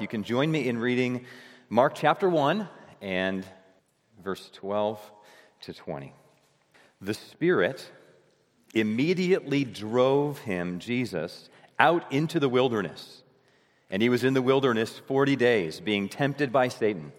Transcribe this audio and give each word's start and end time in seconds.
You 0.00 0.08
can 0.08 0.24
join 0.24 0.50
me 0.50 0.66
in 0.66 0.78
reading 0.78 1.26
Mark 1.68 1.94
chapter 1.94 2.26
1 2.26 2.66
and 3.02 3.44
verse 4.24 4.48
12 4.54 4.98
to 5.62 5.74
20. 5.74 6.14
The 7.02 7.12
Spirit 7.12 7.86
immediately 8.72 9.64
drove 9.64 10.38
him, 10.38 10.78
Jesus, 10.78 11.50
out 11.78 12.10
into 12.10 12.40
the 12.40 12.48
wilderness. 12.48 13.22
And 13.90 14.00
he 14.00 14.08
was 14.08 14.24
in 14.24 14.32
the 14.32 14.40
wilderness 14.40 14.98
40 15.06 15.36
days, 15.36 15.80
being 15.80 16.08
tempted 16.08 16.50
by 16.50 16.68
Satan. 16.68 17.12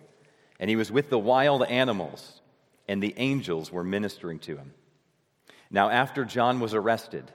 And 0.60 0.68
he 0.68 0.76
was 0.76 0.92
with 0.92 1.12
the 1.12 1.20
wild 1.20 1.64
animals, 1.64 2.42
and 2.88 3.02
the 3.02 3.14
angels 3.18 3.72
were 3.72 3.84
ministering 3.84 4.40
to 4.40 4.58
him. 4.58 4.74
Now, 5.70 5.92
after 5.92 6.26
John 6.26 6.60
was 6.60 6.74
arrested, 6.74 7.32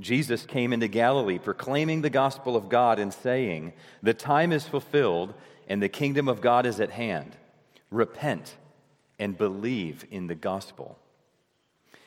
Jesus 0.00 0.46
came 0.46 0.72
into 0.72 0.86
Galilee, 0.86 1.38
proclaiming 1.38 2.02
the 2.02 2.10
gospel 2.10 2.56
of 2.56 2.68
God 2.68 2.98
and 2.98 3.12
saying, 3.12 3.72
The 4.02 4.14
time 4.14 4.52
is 4.52 4.66
fulfilled, 4.66 5.34
and 5.68 5.82
the 5.82 5.88
kingdom 5.88 6.28
of 6.28 6.40
God 6.40 6.66
is 6.66 6.80
at 6.80 6.90
hand. 6.90 7.36
Repent 7.90 8.56
and 9.18 9.36
believe 9.36 10.04
in 10.10 10.28
the 10.28 10.34
gospel. 10.34 10.98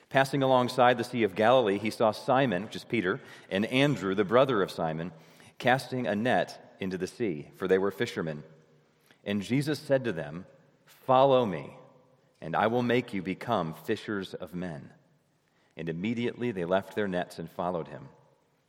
Passing 0.10 0.44
alongside 0.44 0.98
the 0.98 1.04
Sea 1.04 1.24
of 1.24 1.36
Galilee, 1.36 1.78
he 1.78 1.90
saw 1.90 2.12
Simon, 2.12 2.64
which 2.64 2.76
is 2.76 2.84
Peter, 2.84 3.20
and 3.50 3.66
Andrew, 3.66 4.16
the 4.16 4.24
brother 4.24 4.62
of 4.62 4.72
Simon, 4.72 5.12
casting 5.58 6.08
a 6.08 6.16
net 6.16 6.76
into 6.80 6.98
the 6.98 7.08
sea, 7.08 7.48
for 7.56 7.68
they 7.68 7.78
were 7.78 7.92
fishermen. 7.92 8.44
And 9.24 9.42
Jesus 9.42 9.80
said 9.80 10.04
to 10.06 10.12
them, 10.12 10.46
Follow 10.86 11.46
me, 11.46 11.76
and 12.42 12.56
I 12.56 12.68
will 12.68 12.84
make 12.84 13.14
you 13.14 13.22
become 13.22 13.74
fishers 13.74 14.34
of 14.34 14.54
men. 14.56 14.90
And 15.82 15.90
immediately 15.90 16.52
they 16.52 16.64
left 16.64 16.94
their 16.94 17.08
nets 17.08 17.40
and 17.40 17.50
followed 17.50 17.88
him. 17.88 18.08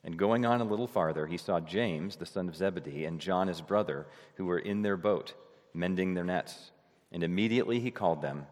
And 0.02 0.16
going 0.16 0.47
on 0.47 0.62
a 0.62 0.65
little 0.65 0.87
farther, 0.87 1.27
he 1.27 1.37
saw 1.37 1.61
James, 1.61 2.16
the 2.16 2.25
son 2.25 2.48
of 2.48 2.57
Zebedee, 2.57 3.05
and 3.05 3.21
John, 3.21 3.48
his 3.48 3.61
brother, 3.61 4.07
who 4.37 4.47
were 4.47 4.59
in 4.59 4.80
their 4.80 4.97
boat, 4.97 5.35
mending 5.75 6.15
their 6.15 6.25
nets. 6.25 6.71
And 7.12 7.23
immediately 7.23 7.80
he 7.80 7.91
called 7.91 8.23
them 8.23 8.46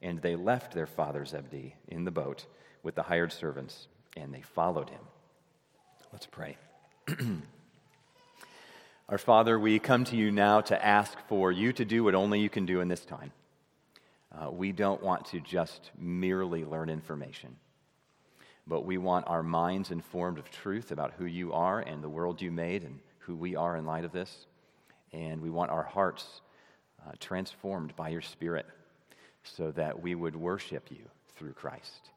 and 0.00 0.20
they 0.22 0.36
left 0.36 0.74
their 0.74 0.86
father 0.86 1.24
Zebedee 1.24 1.74
in 1.88 2.04
the 2.04 2.12
boat 2.12 2.46
with 2.84 2.94
the 2.94 3.02
hired 3.02 3.32
servants, 3.32 3.88
and 4.16 4.32
they 4.32 4.42
followed 4.42 4.90
him. 4.90 5.00
Let's 6.12 6.26
pray. 6.26 6.56
Our 9.08 9.18
Father, 9.18 9.58
we 9.58 9.80
come 9.80 10.04
to 10.04 10.16
you 10.16 10.30
now 10.30 10.60
to 10.60 10.86
ask 10.86 11.18
for 11.26 11.50
you 11.50 11.72
to 11.72 11.84
do 11.84 12.04
what 12.04 12.14
only 12.14 12.38
you 12.38 12.48
can 12.48 12.64
do 12.64 12.80
in 12.80 12.86
this 12.86 13.04
time. 13.04 13.32
Uh, 14.30 14.52
we 14.52 14.70
don't 14.70 15.02
want 15.02 15.24
to 15.26 15.40
just 15.40 15.90
merely 15.98 16.64
learn 16.64 16.90
information, 16.90 17.56
but 18.66 18.84
we 18.84 18.98
want 18.98 19.26
our 19.28 19.42
minds 19.42 19.90
informed 19.90 20.38
of 20.38 20.50
truth 20.50 20.90
about 20.90 21.12
who 21.18 21.26
you 21.26 21.52
are 21.52 21.80
and 21.80 22.02
the 22.02 22.08
world 22.08 22.40
you 22.40 22.50
made 22.50 22.82
and 22.82 22.98
who 23.18 23.36
we 23.36 23.56
are 23.56 23.76
in 23.76 23.84
light 23.84 24.04
of 24.04 24.12
this. 24.12 24.46
And 25.12 25.40
we 25.40 25.50
want 25.50 25.70
our 25.70 25.82
hearts 25.82 26.40
uh, 27.06 27.12
transformed 27.20 27.94
by 27.96 28.08
your 28.08 28.22
Spirit 28.22 28.66
so 29.42 29.70
that 29.72 30.02
we 30.02 30.14
would 30.14 30.34
worship 30.34 30.90
you 30.90 31.08
through 31.36 31.52
Christ 31.52 32.10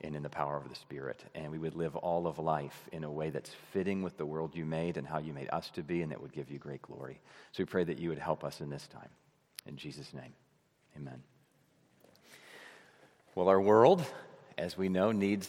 and 0.00 0.16
in 0.16 0.22
the 0.22 0.30
power 0.30 0.56
of 0.56 0.68
the 0.68 0.74
Spirit. 0.74 1.22
And 1.34 1.50
we 1.50 1.58
would 1.58 1.74
live 1.74 1.96
all 1.96 2.26
of 2.26 2.38
life 2.38 2.88
in 2.92 3.04
a 3.04 3.10
way 3.10 3.30
that's 3.30 3.50
fitting 3.72 4.02
with 4.02 4.16
the 4.16 4.26
world 4.26 4.54
you 4.54 4.64
made 4.64 4.96
and 4.96 5.06
how 5.06 5.18
you 5.18 5.32
made 5.32 5.48
us 5.50 5.70
to 5.70 5.82
be, 5.82 6.02
and 6.02 6.10
that 6.12 6.20
would 6.20 6.32
give 6.32 6.50
you 6.50 6.58
great 6.58 6.82
glory. 6.82 7.20
So 7.52 7.62
we 7.62 7.66
pray 7.66 7.84
that 7.84 7.98
you 7.98 8.08
would 8.08 8.18
help 8.18 8.44
us 8.44 8.60
in 8.60 8.70
this 8.70 8.86
time. 8.86 9.08
In 9.66 9.76
Jesus' 9.76 10.12
name, 10.12 10.32
amen. 10.96 11.22
Well, 13.34 13.48
our 13.48 13.60
world, 13.60 14.04
as 14.58 14.76
we 14.76 14.88
know, 14.88 15.10
needs 15.12 15.48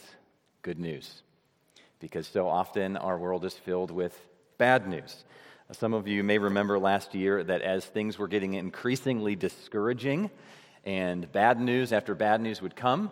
good 0.65 0.79
news 0.79 1.21
because 1.99 2.25
so 2.25 2.47
often 2.47 2.97
our 2.97 3.19
world 3.19 3.45
is 3.45 3.53
filled 3.53 3.91
with 3.91 4.19
bad 4.57 4.87
news. 4.87 5.23
Some 5.73 5.93
of 5.93 6.07
you 6.07 6.23
may 6.23 6.39
remember 6.39 6.79
last 6.79 7.13
year 7.13 7.43
that 7.43 7.61
as 7.61 7.85
things 7.85 8.17
were 8.17 8.27
getting 8.27 8.55
increasingly 8.55 9.35
discouraging, 9.35 10.31
and 10.83 11.31
bad 11.31 11.61
news 11.61 11.93
after 11.93 12.15
bad 12.15 12.41
news 12.41 12.63
would 12.63 12.75
come. 12.75 13.11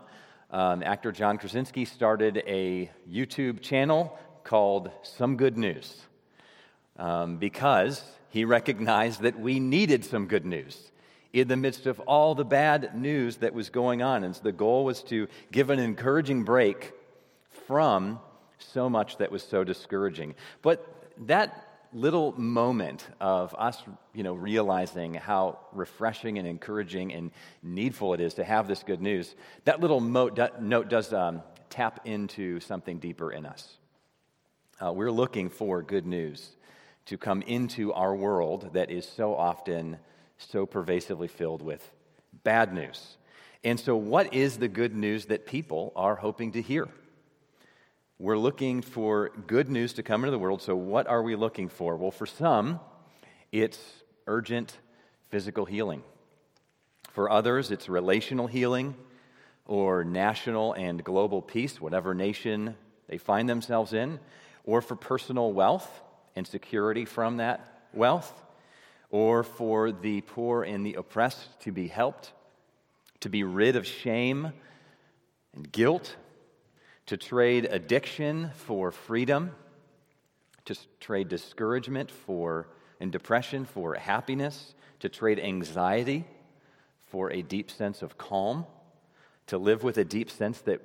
Um, 0.50 0.82
actor 0.82 1.12
John 1.12 1.38
Krasinski 1.38 1.86
started 1.86 2.42
a 2.48 2.90
YouTube 3.08 3.62
channel 3.62 4.18
called 4.44 4.90
Some 5.04 5.38
Good 5.38 5.56
News 5.56 5.96
um, 6.98 7.38
because 7.38 8.04
he 8.30 8.46
recognized 8.46 9.22
that 9.22 9.40
we 9.40 9.60
needed 9.60 10.04
some 10.06 10.26
good 10.26 10.44
news 10.44 10.90
in 11.34 11.50
the 11.50 11.58
midst 11.58 11.86
of 11.86 12.00
all 12.00 12.34
the 12.34 12.46
bad 12.46 12.96
news 12.96 13.38
that 13.38 13.54
was 13.54 13.70
going 13.70 14.02
on. 14.02 14.24
And 14.24 14.36
so 14.36 14.42
the 14.42 14.52
goal 14.52 14.86
was 14.86 15.04
to 15.04 15.28
give 15.52 15.70
an 15.70 15.78
encouraging 15.78 16.46
break 16.46 16.94
from 17.68 18.20
so 18.58 18.90
much 18.90 19.18
that 19.18 19.32
was 19.32 19.44
so 19.44 19.64
discouraging. 19.64 20.36
But 20.62 20.88
that 21.28 21.68
little 21.94 22.34
moment 22.40 23.08
of 23.22 23.54
us, 23.58 23.82
you 24.14 24.24
know, 24.24 24.34
realizing 24.34 25.14
how 25.14 25.60
refreshing 25.74 26.38
and 26.40 26.48
encouraging 26.48 27.14
and 27.14 27.32
needful 27.62 28.14
it 28.14 28.20
is 28.20 28.36
to 28.36 28.44
have 28.44 28.68
this 28.68 28.84
good 28.84 29.02
news, 29.02 29.36
that 29.66 29.80
little 29.80 30.02
note, 30.02 30.90
does 30.90 31.14
um, 31.14 31.42
tap 31.70 32.02
into 32.06 32.60
something 32.60 33.00
deeper 33.00 33.32
in 33.32 33.46
us. 33.46 33.78
Uh, 34.84 34.92
we're 34.92 35.12
looking 35.12 35.50
for 35.50 35.82
good 35.82 36.06
news 36.06 36.50
to 37.06 37.18
come 37.18 37.42
into 37.44 37.94
our 37.94 38.16
world 38.16 38.74
that 38.74 38.90
is 38.90 39.08
so 39.08 39.36
often 39.36 39.98
so 40.38 40.66
pervasively 40.66 41.28
filled 41.28 41.62
with 41.62 41.88
bad 42.44 42.74
news. 42.74 43.18
And 43.64 43.80
so, 43.80 43.96
what 43.96 44.34
is 44.34 44.58
the 44.58 44.68
good 44.68 44.96
news 44.96 45.26
that 45.26 45.46
people 45.46 45.94
are 45.96 46.16
hoping 46.16 46.54
to 46.54 46.62
hear? 46.62 46.88
We're 48.24 48.38
looking 48.38 48.82
for 48.82 49.32
good 49.48 49.68
news 49.68 49.92
to 49.96 50.02
come 50.02 50.24
into 50.24 50.32
the 50.32 50.40
world. 50.40 50.62
So, 50.62 50.78
what 50.78 51.08
are 51.08 51.22
we 51.22 51.36
looking 51.36 51.68
for? 51.68 51.98
Well, 51.98 52.10
for 52.10 52.26
some, 52.26 52.80
it's 53.52 53.78
urgent 54.28 54.78
physical 55.28 55.66
healing. 55.66 56.04
For 57.12 57.30
others, 57.30 57.70
it's 57.70 57.90
relational 57.90 58.48
healing 58.48 58.96
or 59.66 60.06
national 60.06 60.72
and 60.72 61.04
global 61.04 61.42
peace, 61.42 61.82
whatever 61.82 62.14
nation 62.14 62.78
they 63.10 63.18
find 63.18 63.50
themselves 63.50 63.92
in, 63.92 64.22
or 64.64 64.82
for 64.82 64.96
personal 64.96 65.52
wealth 65.52 65.92
and 66.34 66.48
security 66.48 67.04
from 67.04 67.36
that 67.38 67.90
wealth, 67.92 68.32
or 69.10 69.44
for 69.44 69.92
the 69.92 70.22
poor 70.22 70.64
and 70.64 70.86
the 70.86 70.94
oppressed 70.94 71.60
to 71.64 71.74
be 71.74 71.90
helped, 71.90 72.32
to 73.20 73.28
be 73.28 73.44
rid 73.44 73.76
of 73.76 73.86
shame 73.86 74.54
and 75.54 75.70
guilt 75.70 76.16
to 77.06 77.18
trade 77.18 77.68
addiction 77.70 78.52
for 78.56 78.92
freedom, 78.92 79.52
to 80.66 80.76
trade 81.00 81.30
discouragement 81.30 82.10
for 82.10 82.68
and 83.00 83.12
depression 83.12 83.66
for 83.66 83.96
happiness, 83.96 84.76
to 85.00 85.10
trade 85.10 85.40
anxiety 85.40 86.26
for 87.08 87.32
a 87.32 87.42
deep 87.42 87.70
sense 87.70 88.02
of 88.02 88.18
calm, 88.18 88.66
to 89.48 89.58
live 89.58 89.84
with 89.84 89.98
a 89.98 90.06
deep 90.06 90.32
sense 90.32 90.62
that 90.62 90.82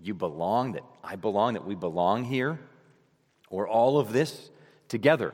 you 0.00 0.14
belong, 0.14 0.72
that 0.72 0.84
I 1.02 1.16
belong, 1.16 1.54
that 1.54 1.64
we 1.64 1.74
belong 1.74 2.24
here, 2.24 2.58
or 3.48 3.66
all 3.66 3.98
of 3.98 4.12
this 4.12 4.50
together. 4.88 5.32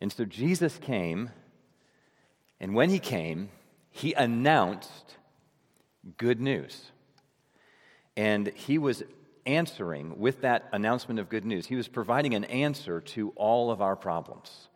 And 0.00 0.12
so 0.12 0.24
Jesus 0.24 0.78
came, 0.78 1.30
and 2.58 2.74
when 2.74 2.90
he 2.90 2.98
came, 2.98 3.50
he 3.90 4.12
announced 4.14 5.16
good 6.18 6.40
news. 6.40 6.90
And 8.16 8.48
he 8.48 8.78
was 8.78 9.02
answering 9.44 10.18
with 10.18 10.40
that 10.40 10.68
announcement 10.72 11.20
of 11.20 11.28
good 11.28 11.44
news. 11.44 11.66
He 11.66 11.76
was 11.76 11.88
providing 11.88 12.34
an 12.34 12.44
answer 12.44 13.00
to 13.00 13.30
all 13.36 13.70
of 13.70 13.80
our 13.80 13.96
problems. 13.96 14.68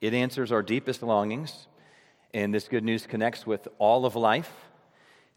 It 0.00 0.12
answers 0.12 0.52
our 0.52 0.62
deepest 0.62 1.02
longings, 1.02 1.66
and 2.34 2.52
this 2.52 2.68
good 2.68 2.84
news 2.84 3.06
connects 3.06 3.46
with 3.46 3.66
all 3.78 4.04
of 4.04 4.14
life. 4.14 4.52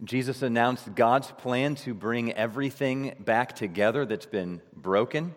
Jesus 0.04 0.42
announced 0.42 0.96
God's 0.96 1.32
plan 1.32 1.76
to 1.76 1.94
bring 1.94 2.34
everything 2.34 3.16
back 3.20 3.56
together 3.56 4.06
that's 4.06 4.26
been 4.26 4.62
broken. 4.76 5.36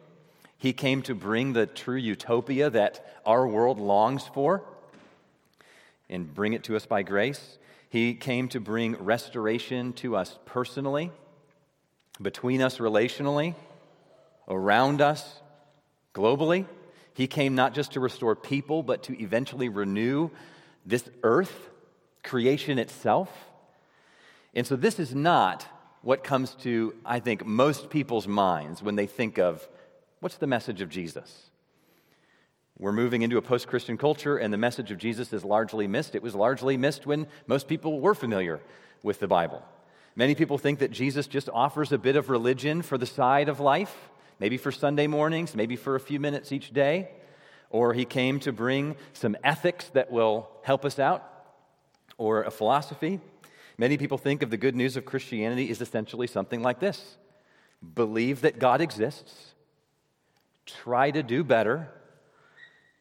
He 0.57 0.73
came 0.73 1.03
to 1.03 1.15
bring 1.15 1.53
the 1.53 1.67
true 1.67 1.97
utopia 1.97 2.71
that 2.71 3.21
our 3.27 3.47
world 3.47 3.79
longs 3.79 4.27
for 4.27 4.65
and 6.09 6.33
bring 6.33 6.53
it 6.53 6.65
to 6.65 6.77
us 6.77 6.87
by 6.87 7.03
grace. 7.03 7.59
He 7.89 8.15
came 8.15 8.49
to 8.49 8.61
bring 8.61 8.97
restoration 8.97 9.93
to 9.95 10.17
us 10.17 10.39
personally 10.47 11.11
between 12.23 12.63
us 12.63 12.79
relationally, 12.79 13.55
around 14.49 15.01
us 15.01 15.41
globally. 16.15 16.67
He 17.15 17.27
came 17.27 17.55
not 17.55 17.75
just 17.75 17.93
to 17.93 18.01
restore 18.01 18.35
people, 18.35 18.83
but 18.83 19.05
to 19.05 19.23
eventually 19.23 19.69
renew 19.69 20.31
this 20.87 21.09
earth, 21.23 21.71
creation 22.23 22.79
itself. 22.79 23.31
And 24.55 24.67
so, 24.67 24.77
this 24.77 24.99
is 24.99 25.15
not 25.15 25.67
what 26.03 26.25
comes 26.25 26.55
to, 26.57 26.95
I 27.05 27.21
think, 27.21 27.47
most 27.47 27.91
people's 27.91 28.27
minds 28.27 28.83
when 28.83 28.97
they 28.97 29.07
think 29.07 29.39
of 29.39 29.67
what's 30.21 30.37
the 30.37 30.47
message 30.47 30.81
of 30.81 30.89
Jesus? 30.89 31.51
We're 32.79 32.93
moving 32.93 33.23
into 33.23 33.37
a 33.37 33.43
post 33.43 33.69
Christian 33.69 33.97
culture, 33.97 34.37
and 34.37 34.53
the 34.53 34.59
message 34.59 34.91
of 34.91 34.99
Jesus 34.99 35.33
is 35.33 35.45
largely 35.45 35.87
missed. 35.87 36.15
It 36.15 36.23
was 36.23 36.35
largely 36.35 36.77
missed 36.77 37.07
when 37.07 37.27
most 37.47 37.69
people 37.69 38.01
were 38.01 38.15
familiar 38.15 38.61
with 39.03 39.21
the 39.21 39.29
Bible. 39.29 39.63
Many 40.15 40.35
people 40.35 40.59
think 40.59 40.79
that 40.81 40.91
Jesus 40.91 41.27
just 41.27 41.49
offers 41.49 41.93
a 41.93 41.99
bit 41.99 42.17
of 42.17 42.29
religion 42.29 42.83
for 42.83 42.99
the 42.99 43.07
side 43.07 43.49
of 43.49 43.61
life, 43.61 44.11
maybe 44.39 44.57
for 44.59 44.71
Sunday 44.71 45.07
mornings, 45.07 45.57
maybe 45.57 45.77
for 45.77 45.95
a 45.95 46.01
few 46.01 46.21
minutes 46.21 46.53
each 46.53 46.73
day. 46.73 47.09
or 47.73 47.95
he 47.95 48.05
came 48.05 48.39
to 48.39 48.53
bring 48.53 48.95
some 49.15 49.35
ethics 49.43 49.89
that 49.95 50.13
will 50.13 50.49
help 50.63 50.85
us 50.85 50.99
out, 50.99 51.27
or 52.19 52.43
a 52.43 52.51
philosophy. 52.51 53.19
Many 53.79 53.97
people 53.97 54.19
think 54.19 54.43
of 54.43 54.51
the 54.51 54.59
good 54.59 54.77
news 54.77 54.97
of 54.97 55.07
Christianity 55.07 55.71
is 55.71 55.81
essentially 55.81 56.27
something 56.29 56.63
like 56.63 56.79
this 56.79 57.17
believe 57.95 58.43
that 58.43 58.61
God 58.61 58.81
exists, 58.81 59.55
try 60.67 61.11
to 61.11 61.21
do 61.21 61.43
better, 61.43 61.89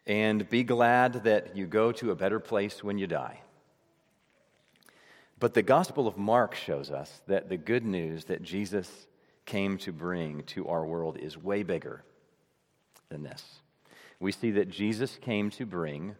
and 0.07 0.49
be 0.49 0.63
glad 0.63 1.25
that 1.25 1.55
you 1.55 1.67
go 1.67 1.91
to 1.91 2.09
a 2.09 2.15
better 2.15 2.39
place 2.39 2.83
when 2.83 2.97
you 2.97 3.05
die. 3.05 3.41
But 5.41 5.55
the 5.55 5.63
Gospel 5.63 6.07
of 6.07 6.19
Mark 6.19 6.53
shows 6.53 6.91
us 6.91 7.23
that 7.25 7.49
the 7.49 7.57
good 7.57 7.83
news 7.83 8.25
that 8.25 8.43
Jesus 8.43 9.07
came 9.47 9.79
to 9.79 9.91
bring 9.91 10.43
to 10.43 10.67
our 10.67 10.85
world 10.85 11.17
is 11.17 11.35
way 11.35 11.63
bigger 11.63 12.03
than 13.09 13.23
this. 13.23 13.43
We 14.19 14.33
see 14.33 14.51
that 14.51 14.69
Jesus 14.69 15.17
came 15.19 15.49
to 15.49 15.65
bring 15.65 16.15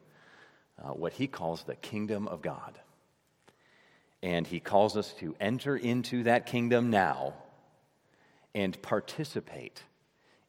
uh, 0.84 0.90
what 0.90 1.14
he 1.14 1.28
calls 1.28 1.62
the 1.62 1.76
kingdom 1.76 2.28
of 2.28 2.42
God. 2.42 2.80
And 4.24 4.48
he 4.48 4.60
calls 4.60 4.98
us 4.98 5.14
to 5.20 5.36
enter 5.40 5.78
into 5.78 6.24
that 6.24 6.48
kingdom 6.48 6.90
now 6.90 7.36
and 8.56 8.82
participate 8.82 9.84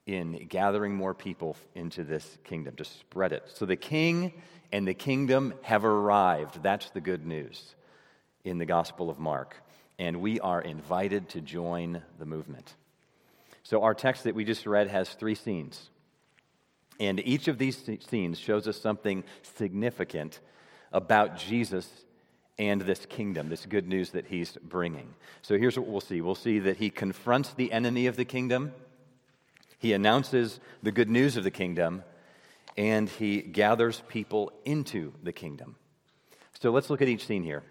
in 0.07 0.47
gathering 0.49 0.95
more 0.95 1.13
people 1.13 1.59
into 1.75 2.05
this 2.05 2.39
kingdom, 2.43 2.75
to 2.77 2.87
spread 2.87 3.35
it. 3.35 3.51
So 3.53 3.67
the 3.67 3.77
king 3.77 4.33
and 4.73 4.89
the 4.89 4.95
kingdom 4.95 5.53
have 5.61 5.85
arrived. 5.85 6.63
That's 6.63 6.89
the 6.89 7.03
good 7.03 7.27
news 7.27 7.75
in 8.45 8.59
the 8.59 8.67
Gospel 8.67 9.11
of 9.11 9.19
Mark. 9.19 9.57
And 9.99 10.21
we 10.21 10.41
are 10.41 10.61
invited 10.61 11.29
to 11.31 11.41
join 11.41 12.03
the 12.19 12.27
movement. 12.27 12.75
So 13.63 13.83
our 13.83 13.95
text 13.95 14.25
that 14.25 14.35
we 14.35 14.45
just 14.45 14.67
read 14.67 14.89
has 14.89 15.11
three 15.11 15.35
scenes. 15.35 15.91
And 16.99 17.21
each 17.21 17.49
of 17.49 17.59
these 17.59 17.83
scenes 18.09 18.39
shows 18.39 18.69
us 18.69 18.81
something 18.81 19.25
significant 19.57 20.41
about 20.93 21.39
Jesus 21.39 21.89
and 22.59 22.83
this 22.83 23.07
kingdom, 23.07 23.49
this 23.49 23.67
good 23.67 23.89
news 23.89 24.11
that 24.11 24.27
he's 24.27 24.57
bringing. 24.63 25.15
So 25.43 25.59
here's 25.59 25.79
what 25.79 25.89
we'll 25.89 26.01
see 26.01 26.21
we'll 26.21 26.35
see 26.35 26.59
that 26.61 26.77
he 26.77 26.91
confronts 26.91 27.55
the 27.55 27.73
enemy 27.73 28.07
of 28.07 28.17
the 28.17 28.25
kingdom, 28.25 28.73
he 29.79 29.93
announces 29.93 30.61
the 30.83 30.93
good 30.93 31.09
news 31.09 31.37
of 31.37 31.45
the 31.45 31.51
kingdom, 31.51 32.05
and 32.77 33.09
he 33.09 33.41
gathers 33.41 34.03
people 34.09 34.53
into 34.65 35.13
the 35.23 35.33
kingdom. 35.33 35.77
So 36.61 36.71
let's 36.71 36.91
look 36.91 37.03
at 37.03 37.09
each 37.09 37.27
scene 37.27 37.43
here. 37.43 37.63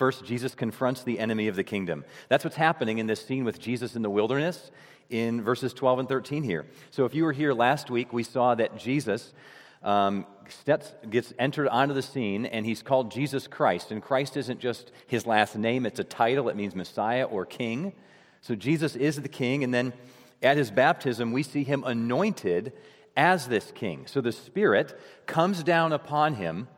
First, 0.00 0.24
Jesus 0.24 0.54
confronts 0.54 1.02
the 1.02 1.18
enemy 1.18 1.46
of 1.48 1.56
the 1.56 1.62
kingdom. 1.62 2.06
That's 2.30 2.42
what's 2.42 2.56
happening 2.56 2.96
in 2.96 3.06
this 3.06 3.22
scene 3.22 3.44
with 3.44 3.60
Jesus 3.60 3.96
in 3.96 4.00
the 4.00 4.08
wilderness 4.08 4.70
in 5.10 5.42
verses 5.42 5.74
12 5.74 5.98
and 5.98 6.08
13 6.08 6.42
here. 6.42 6.64
So 6.90 7.04
if 7.04 7.14
you 7.14 7.22
were 7.22 7.34
here 7.34 7.52
last 7.52 7.90
week, 7.90 8.10
we 8.10 8.22
saw 8.22 8.54
that 8.54 8.78
Jesus 8.78 9.34
um, 9.82 10.24
steps, 10.48 10.94
gets 11.10 11.34
entered 11.38 11.68
onto 11.68 11.92
the 11.92 12.00
scene, 12.00 12.46
and 12.46 12.64
he's 12.64 12.80
called 12.80 13.10
Jesus 13.10 13.46
Christ. 13.46 13.90
And 13.90 14.02
Christ 14.02 14.38
isn't 14.38 14.58
just 14.58 14.90
his 15.06 15.26
last 15.26 15.54
name, 15.54 15.84
it's 15.84 16.00
a 16.00 16.04
title. 16.04 16.48
It 16.48 16.56
means 16.56 16.74
Messiah 16.74 17.24
or 17.24 17.44
King. 17.44 17.92
So 18.40 18.54
Jesus 18.54 18.96
is 18.96 19.20
the 19.20 19.28
King, 19.28 19.64
and 19.64 19.74
then 19.74 19.92
at 20.42 20.56
his 20.56 20.70
baptism, 20.70 21.30
we 21.30 21.42
see 21.42 21.62
him 21.62 21.84
anointed 21.84 22.72
as 23.18 23.48
this 23.48 23.70
King. 23.74 24.06
So 24.06 24.22
the 24.22 24.32
Spirit 24.32 24.98
comes 25.26 25.62
down 25.62 25.92
upon 25.92 26.36
him. 26.36 26.68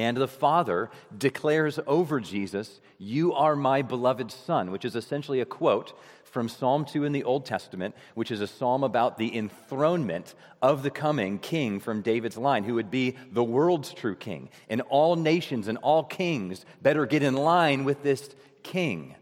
And 0.00 0.16
the 0.16 0.26
Father 0.26 0.90
declares 1.16 1.78
over 1.86 2.20
Jesus, 2.20 2.80
You 2.96 3.34
are 3.34 3.54
my 3.54 3.82
beloved 3.82 4.30
Son, 4.30 4.70
which 4.70 4.86
is 4.86 4.96
essentially 4.96 5.42
a 5.42 5.44
quote 5.44 5.92
from 6.24 6.48
Psalm 6.48 6.86
2 6.86 7.04
in 7.04 7.12
the 7.12 7.24
Old 7.24 7.44
Testament, 7.44 7.94
which 8.14 8.30
is 8.30 8.40
a 8.40 8.46
psalm 8.46 8.82
about 8.82 9.18
the 9.18 9.36
enthronement 9.36 10.34
of 10.62 10.82
the 10.82 10.90
coming 10.90 11.38
king 11.38 11.80
from 11.80 12.00
David's 12.00 12.38
line, 12.38 12.64
who 12.64 12.76
would 12.76 12.90
be 12.90 13.14
the 13.30 13.44
world's 13.44 13.92
true 13.92 14.16
king. 14.16 14.48
And 14.70 14.80
all 14.88 15.16
nations 15.16 15.68
and 15.68 15.76
all 15.76 16.04
kings 16.04 16.64
better 16.80 17.04
get 17.04 17.22
in 17.22 17.34
line 17.34 17.84
with 17.84 18.02
this 18.02 18.34
king 18.62 19.16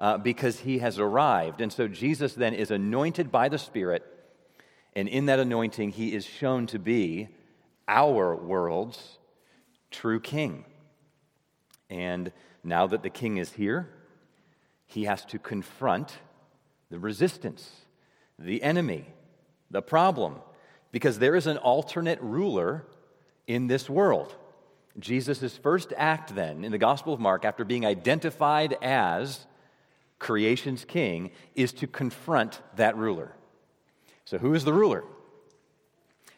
uh, 0.00 0.18
because 0.18 0.58
he 0.58 0.78
has 0.78 0.98
arrived. 0.98 1.60
And 1.60 1.72
so 1.72 1.86
Jesus 1.86 2.34
then 2.34 2.54
is 2.54 2.72
anointed 2.72 3.30
by 3.30 3.48
the 3.48 3.58
Spirit, 3.58 4.04
and 4.96 5.06
in 5.06 5.26
that 5.26 5.38
anointing, 5.38 5.90
he 5.90 6.12
is 6.12 6.26
shown 6.26 6.66
to 6.68 6.80
be 6.80 7.28
our 7.86 8.34
world's 8.34 9.18
true 9.94 10.20
king. 10.20 10.64
And 11.88 12.32
now 12.62 12.86
that 12.86 13.02
the 13.02 13.10
king 13.10 13.36
is 13.36 13.52
here, 13.52 13.88
he 14.86 15.04
has 15.04 15.24
to 15.26 15.38
confront 15.38 16.18
the 16.90 16.98
resistance, 16.98 17.70
the 18.38 18.62
enemy, 18.62 19.06
the 19.70 19.82
problem, 19.82 20.36
because 20.92 21.18
there 21.18 21.36
is 21.36 21.46
an 21.46 21.58
alternate 21.58 22.20
ruler 22.20 22.84
in 23.46 23.66
this 23.66 23.88
world. 23.88 24.34
Jesus' 24.98 25.56
first 25.56 25.92
act, 25.96 26.34
then, 26.34 26.64
in 26.64 26.70
the 26.70 26.78
Gospel 26.78 27.12
of 27.12 27.20
Mark, 27.20 27.44
after 27.44 27.64
being 27.64 27.84
identified 27.84 28.76
as 28.80 29.46
creation's 30.18 30.84
king, 30.84 31.32
is 31.54 31.72
to 31.72 31.86
confront 31.86 32.60
that 32.76 32.96
ruler. 32.96 33.32
So, 34.24 34.38
who 34.38 34.54
is 34.54 34.64
the 34.64 34.72
ruler? 34.72 35.04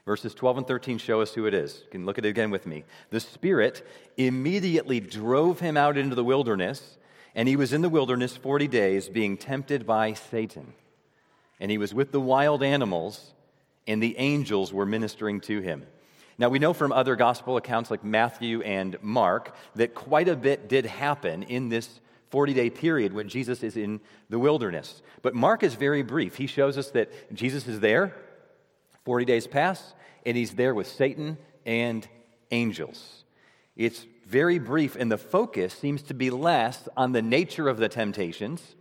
Verses 0.07 0.35
12 0.35 0.59
and 0.59 0.67
13 0.67 0.99
show 0.99 1.21
us 1.21 1.35
who 1.35 1.47
it 1.47 1.53
is. 1.53 1.83
You 1.85 1.91
can 1.91 2.07
look 2.07 2.17
at 2.17 2.25
it 2.25 2.29
again 2.29 2.51
with 2.51 2.67
me. 2.67 2.85
The 3.11 3.21
Spirit 3.21 3.87
immediately 4.17 5.01
drove 5.01 5.61
him 5.61 5.77
out 5.77 5.99
into 5.99 6.15
the 6.15 6.25
wilderness 6.25 6.97
and 7.37 7.47
he 7.47 7.55
was 7.55 7.75
in 7.75 7.83
the 7.83 7.91
wilderness 7.91 8.35
40 8.35 8.67
days 8.67 9.11
being 9.11 9.37
tempted 9.37 9.87
by 9.87 10.15
Satan. 10.15 10.73
And 11.61 11.71
he 11.71 11.77
was 11.77 11.93
with 11.93 12.11
the 12.11 12.21
wild 12.21 12.63
animals, 12.63 13.33
and 13.87 14.03
the 14.03 14.17
angels 14.19 14.73
were 14.73 14.87
ministering 14.87 15.41
to 15.43 15.61
him. 15.61 15.87
Now, 16.39 16.49
we 16.49 16.59
know 16.59 16.73
from 16.73 16.93
other 16.93 17.15
gospel 17.15 17.59
accounts 17.59 17.91
like 17.91 18.03
Matthew 18.03 18.63
and 18.63 18.97
Mark 19.03 19.55
that 19.75 19.95
quite 19.95 20.29
a 20.29 20.37
bit 20.37 20.69
did 20.69 20.87
happen 20.87 21.43
in 21.43 21.69
this 21.69 22.01
40 22.31 22.55
day 22.55 22.71
period 22.71 23.13
when 23.13 23.29
Jesus 23.29 23.63
is 23.63 23.77
in 23.77 24.01
the 24.31 24.39
wilderness. 24.39 25.03
But 25.21 25.35
Mark 25.35 25.63
is 25.63 25.75
very 25.75 26.03
brief. 26.03 26.37
He 26.37 26.47
shows 26.47 26.79
us 26.79 26.91
that 26.93 27.35
Jesus 27.35 27.69
is 27.69 27.81
there, 27.81 28.15
40 29.07 29.25
days 29.25 29.47
pass, 29.47 29.95
and 30.27 30.37
he's 30.37 30.55
there 30.57 30.75
with 30.75 30.89
Satan 30.89 31.39
and 31.65 32.07
angels. 32.51 33.23
It's 33.77 34.05
very 34.27 34.59
brief, 34.59 34.97
and 34.97 35.11
the 35.11 35.17
focus 35.17 35.73
seems 35.73 36.03
to 36.03 36.15
be 36.15 36.29
less 36.29 36.89
on 36.97 37.13
the 37.13 37.23
nature 37.23 37.69
of 37.69 37.77
the 37.77 37.89
temptations, 37.89 38.75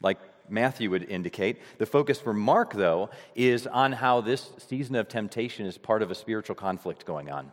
like 0.00 0.18
Matthew 0.48 0.88
would 0.90 1.10
indicate. 1.10 1.60
The 1.78 1.86
focus 1.86 2.20
for 2.20 2.32
Mark, 2.32 2.74
though, 2.74 3.10
is 3.34 3.66
on 3.66 3.90
how 3.90 4.20
this 4.20 4.52
season 4.68 4.94
of 4.94 5.08
temptation 5.08 5.66
is 5.66 5.78
part 5.78 6.02
of 6.02 6.12
a 6.12 6.14
spiritual 6.14 6.54
conflict 6.54 7.04
going 7.04 7.28
on. 7.28 7.50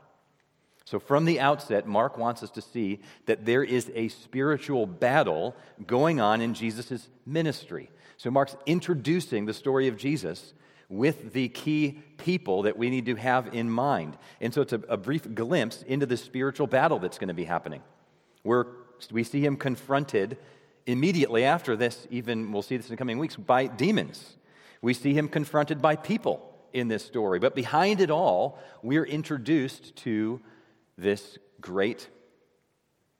So, 0.85 0.99
from 0.99 1.25
the 1.25 1.39
outset, 1.39 1.87
Mark 1.87 2.15
wants 2.15 2.43
us 2.43 2.51
to 2.51 2.61
see 2.61 2.99
that 3.25 3.45
there 3.45 3.63
is 3.63 3.91
a 3.95 4.09
spiritual 4.09 4.85
battle 4.85 5.55
going 5.87 6.21
on 6.21 6.41
in 6.41 6.53
Jesus' 6.53 7.07
ministry. 7.25 7.89
So, 8.17 8.29
Mark's 8.29 8.55
introducing 8.67 9.45
the 9.45 9.53
story 9.53 9.87
of 9.87 9.97
Jesus 9.97 10.53
with 10.91 11.31
the 11.31 11.47
key 11.47 11.97
people 12.17 12.63
that 12.63 12.77
we 12.77 12.89
need 12.89 13.05
to 13.05 13.15
have 13.15 13.55
in 13.55 13.69
mind. 13.69 14.17
And 14.41 14.53
so 14.53 14.61
it's 14.61 14.73
a, 14.73 14.81
a 14.89 14.97
brief 14.97 15.33
glimpse 15.33 15.83
into 15.83 16.05
the 16.05 16.17
spiritual 16.17 16.67
battle 16.67 16.99
that's 16.99 17.17
going 17.17 17.29
to 17.29 17.33
be 17.33 17.45
happening, 17.45 17.81
where 18.43 18.67
we 19.09 19.23
see 19.23 19.43
him 19.43 19.55
confronted 19.55 20.37
immediately 20.85 21.45
after 21.45 21.77
this, 21.77 22.07
even 22.09 22.51
we'll 22.51 22.61
see 22.61 22.75
this 22.75 22.87
in 22.87 22.91
the 22.91 22.97
coming 22.97 23.17
weeks, 23.17 23.37
by 23.37 23.67
demons. 23.67 24.35
We 24.81 24.93
see 24.93 25.13
him 25.13 25.29
confronted 25.29 25.81
by 25.81 25.95
people 25.95 26.53
in 26.73 26.89
this 26.89 27.05
story. 27.05 27.39
But 27.39 27.55
behind 27.55 28.01
it 28.01 28.11
all, 28.11 28.59
we're 28.83 29.05
introduced 29.05 29.95
to 29.97 30.41
this 30.97 31.37
great 31.61 32.09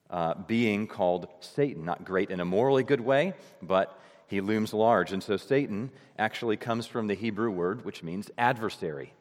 uh, 0.10 0.34
being 0.46 0.88
called 0.88 1.28
Satan. 1.40 1.86
Not 1.86 2.04
great 2.04 2.32
in 2.32 2.42
a 2.42 2.46
morally 2.46 2.84
good 2.84 3.02
way, 3.02 3.34
but 3.62 3.98
he 4.32 4.40
looms 4.40 4.74
large. 4.74 5.12
And 5.12 5.22
so 5.22 5.36
Satan 5.36 5.92
actually 6.18 6.56
comes 6.56 6.88
from 6.88 7.08
the 7.08 7.16
Hebrew 7.16 7.52
word, 7.52 7.84
which 7.84 8.02
means 8.02 8.32
adversary. 8.38 9.14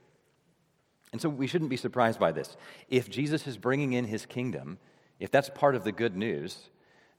And 1.10 1.20
so 1.20 1.28
we 1.28 1.48
shouldn't 1.48 1.68
be 1.68 1.76
surprised 1.76 2.20
by 2.20 2.30
this. 2.30 2.56
If 2.88 3.10
Jesus 3.10 3.44
is 3.48 3.58
bringing 3.58 3.92
in 3.92 4.04
his 4.04 4.24
kingdom, 4.24 4.78
if 5.18 5.32
that's 5.32 5.50
part 5.50 5.74
of 5.74 5.82
the 5.82 5.90
good 5.90 6.16
news, 6.16 6.70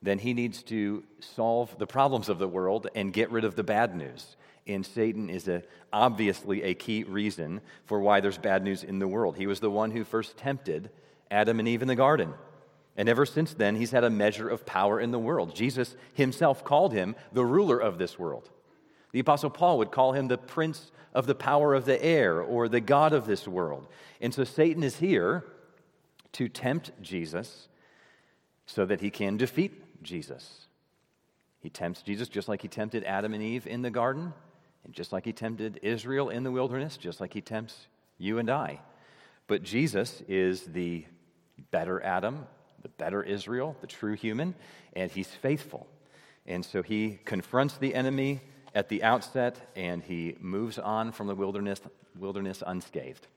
then 0.01 0.19
he 0.19 0.33
needs 0.33 0.63
to 0.63 1.03
solve 1.19 1.77
the 1.79 1.86
problems 1.86 2.29
of 2.29 2.39
the 2.39 2.48
world 2.48 2.88
and 2.95 3.12
get 3.12 3.29
rid 3.29 3.43
of 3.43 3.57
the 3.57 3.63
bad 3.63 3.93
news. 3.93 4.38
And 4.65 4.86
Satan 4.86 5.29
is 5.29 5.50
a, 5.50 5.62
obviously 5.91 6.63
a 6.63 6.74
key 6.74 7.03
reason 7.03 7.60
for 7.83 8.00
why 8.00 8.21
there's 8.21 8.38
bad 8.38 8.63
news 8.63 8.86
in 8.86 9.00
the 9.00 9.07
world. 9.07 9.36
He 9.36 9.48
was 9.48 9.60
the 9.60 9.69
one 9.69 9.91
who 9.91 10.05
first 10.05 10.38
tempted 10.38 10.91
Adam 11.29 11.60
and 11.60 11.67
Eve 11.67 11.81
in 11.81 11.89
the 11.89 11.95
garden. 11.95 12.33
And 12.98 13.07
ever 13.07 13.25
since 13.25 13.53
then, 13.53 13.75
he's 13.75 13.91
had 13.91 14.03
a 14.03 14.10
measure 14.10 14.50
of 14.50 14.65
power 14.65 15.00
in 15.00 15.12
the 15.12 15.19
world. 15.19 15.55
Jesus 15.55 15.95
himself 16.13 16.63
called 16.63 16.93
him 16.93 17.15
the 17.31 17.45
ruler 17.45 17.79
of 17.79 17.98
this 17.98 18.19
world. 18.19 18.50
The 19.12 19.19
Apostle 19.19 19.50
Paul 19.50 19.77
would 19.77 19.91
call 19.91 20.13
him 20.13 20.27
the 20.27 20.38
prince 20.38 20.91
of 21.13 21.25
the 21.25 21.36
power 21.36 21.74
of 21.74 21.86
the 21.86 22.03
air 22.03 22.41
or 22.41 22.67
the 22.67 22.79
God 22.79 23.13
of 23.13 23.25
this 23.25 23.48
world. 23.48 23.88
And 24.19 24.33
so 24.33 24.43
Satan 24.43 24.83
is 24.83 24.98
here 24.98 25.45
to 26.33 26.48
tempt 26.48 26.91
Jesus 27.01 27.67
so 28.65 28.86
that 28.86 29.01
he 29.01 29.10
can 29.10 29.38
defeat 29.38 30.03
Jesus. 30.03 30.67
He 31.60 31.69
tempts 31.69 32.01
Jesus 32.01 32.27
just 32.29 32.48
like 32.48 32.62
he 32.62 32.67
tempted 32.67 33.03
Adam 33.03 33.33
and 33.33 33.43
Eve 33.43 33.67
in 33.67 33.81
the 33.81 33.89
garden, 33.89 34.33
and 34.83 34.93
just 34.93 35.12
like 35.12 35.25
he 35.25 35.33
tempted 35.33 35.79
Israel 35.83 36.29
in 36.29 36.43
the 36.43 36.51
wilderness, 36.51 36.98
just 36.98 37.19
like 37.19 37.33
he 37.33 37.41
tempts 37.41 37.88
you 38.17 38.39
and 38.39 38.50
I. 38.50 38.79
But 39.48 39.63
Jesus 39.63 40.24
is 40.27 40.63
the 40.63 41.05
better 41.69 42.01
Adam, 42.01 42.48
the 42.81 42.89
better 42.89 43.23
Israel, 43.23 43.75
the 43.81 43.88
true 43.88 44.13
human, 44.13 44.55
and 44.93 45.11
he's 45.11 45.27
faithful. 45.27 45.88
And 46.45 46.65
so 46.65 46.81
he 46.81 47.19
confronts 47.25 47.77
the 47.77 47.93
enemy 47.93 48.41
at 48.73 48.89
the 48.89 49.03
outset 49.03 49.71
and 49.75 50.01
he 50.03 50.35
moves 50.39 50.79
on 50.79 51.11
from 51.11 51.27
the 51.27 51.35
wilderness, 51.35 51.81
wilderness 52.17 52.63
unscathed. 52.65 53.27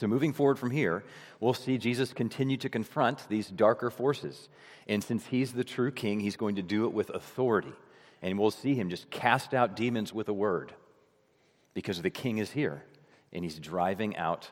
So, 0.00 0.08
moving 0.08 0.32
forward 0.32 0.58
from 0.58 0.72
here, 0.72 1.04
we'll 1.38 1.54
see 1.54 1.78
Jesus 1.78 2.12
continue 2.12 2.56
to 2.58 2.68
confront 2.68 3.28
these 3.28 3.48
darker 3.48 3.90
forces. 3.90 4.48
And 4.88 5.04
since 5.04 5.24
he's 5.26 5.52
the 5.52 5.62
true 5.62 5.92
king, 5.92 6.18
he's 6.18 6.36
going 6.36 6.56
to 6.56 6.62
do 6.62 6.84
it 6.84 6.92
with 6.92 7.10
authority. 7.10 7.72
And 8.20 8.38
we'll 8.38 8.50
see 8.50 8.74
him 8.74 8.90
just 8.90 9.08
cast 9.10 9.54
out 9.54 9.76
demons 9.76 10.12
with 10.12 10.28
a 10.28 10.32
word 10.32 10.72
because 11.74 12.02
the 12.02 12.10
king 12.10 12.38
is 12.38 12.50
here 12.50 12.82
and 13.32 13.44
he's 13.44 13.58
driving 13.58 14.16
out 14.16 14.50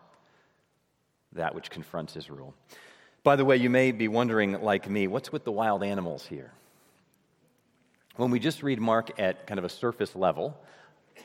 that 1.32 1.54
which 1.54 1.70
confronts 1.70 2.14
his 2.14 2.30
rule. 2.30 2.54
By 3.24 3.36
the 3.36 3.44
way, 3.44 3.56
you 3.56 3.70
may 3.70 3.92
be 3.92 4.08
wondering, 4.08 4.60
like 4.62 4.90
me, 4.90 5.06
what's 5.06 5.30
with 5.30 5.44
the 5.44 5.52
wild 5.52 5.84
animals 5.84 6.26
here? 6.26 6.52
When 8.16 8.32
we 8.32 8.40
just 8.40 8.64
read 8.64 8.80
Mark 8.80 9.18
at 9.20 9.46
kind 9.46 9.58
of 9.58 9.64
a 9.64 9.68
surface 9.68 10.16
level, 10.16 10.58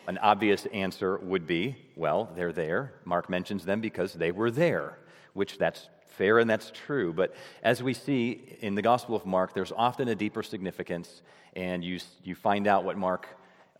an 0.07 0.19
obvious 0.19 0.67
answer 0.67 1.17
would 1.17 1.47
be 1.47 1.75
well, 1.95 2.29
they're 2.35 2.53
there. 2.53 2.93
Mark 3.03 3.29
mentions 3.29 3.65
them 3.65 3.81
because 3.81 4.13
they 4.13 4.31
were 4.31 4.51
there, 4.51 4.99
which 5.33 5.57
that's 5.57 5.89
fair 6.17 6.37
and 6.37 6.47
that's 6.47 6.71
true. 6.71 7.13
But 7.13 7.33
as 7.63 7.81
we 7.81 7.95
see 7.95 8.57
in 8.61 8.75
the 8.75 8.83
Gospel 8.83 9.15
of 9.15 9.25
Mark, 9.25 9.55
there's 9.55 9.71
often 9.71 10.07
a 10.07 10.15
deeper 10.15 10.43
significance, 10.43 11.23
and 11.55 11.83
you, 11.83 11.99
you 12.23 12.35
find 12.35 12.67
out 12.67 12.83
what 12.83 12.97
Mark. 12.97 13.27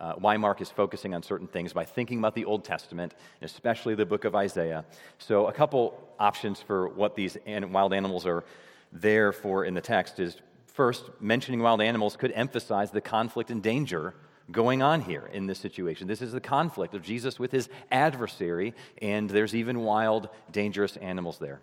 Uh, 0.00 0.12
why 0.14 0.36
Mark 0.36 0.60
is 0.60 0.70
focusing 0.70 1.12
on 1.12 1.22
certain 1.22 1.48
things 1.48 1.72
by 1.72 1.84
thinking 1.84 2.18
about 2.18 2.34
the 2.34 2.44
Old 2.44 2.64
Testament, 2.64 3.14
especially 3.42 3.96
the 3.96 4.06
book 4.06 4.24
of 4.24 4.34
Isaiah. 4.36 4.84
So, 5.18 5.46
a 5.46 5.52
couple 5.52 6.00
options 6.20 6.60
for 6.60 6.88
what 6.88 7.16
these 7.16 7.36
wild 7.46 7.92
animals 7.92 8.24
are 8.24 8.44
there 8.92 9.32
for 9.32 9.64
in 9.64 9.74
the 9.74 9.80
text 9.80 10.20
is 10.20 10.36
first, 10.66 11.10
mentioning 11.20 11.60
wild 11.60 11.82
animals 11.82 12.16
could 12.16 12.30
emphasize 12.32 12.92
the 12.92 13.00
conflict 13.00 13.50
and 13.50 13.60
danger 13.60 14.14
going 14.50 14.82
on 14.82 15.02
here 15.02 15.28
in 15.32 15.46
this 15.46 15.58
situation. 15.58 16.06
This 16.06 16.22
is 16.22 16.32
the 16.32 16.40
conflict 16.40 16.94
of 16.94 17.02
Jesus 17.02 17.38
with 17.38 17.50
his 17.50 17.68
adversary, 17.90 18.74
and 19.02 19.28
there's 19.28 19.54
even 19.54 19.80
wild, 19.80 20.28
dangerous 20.50 20.96
animals 20.96 21.38
there. 21.38 21.60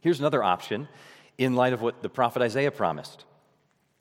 Here's 0.00 0.18
another 0.20 0.42
option 0.42 0.88
in 1.38 1.54
light 1.54 1.72
of 1.72 1.82
what 1.82 2.02
the 2.02 2.08
prophet 2.08 2.42
Isaiah 2.42 2.70
promised. 2.70 3.24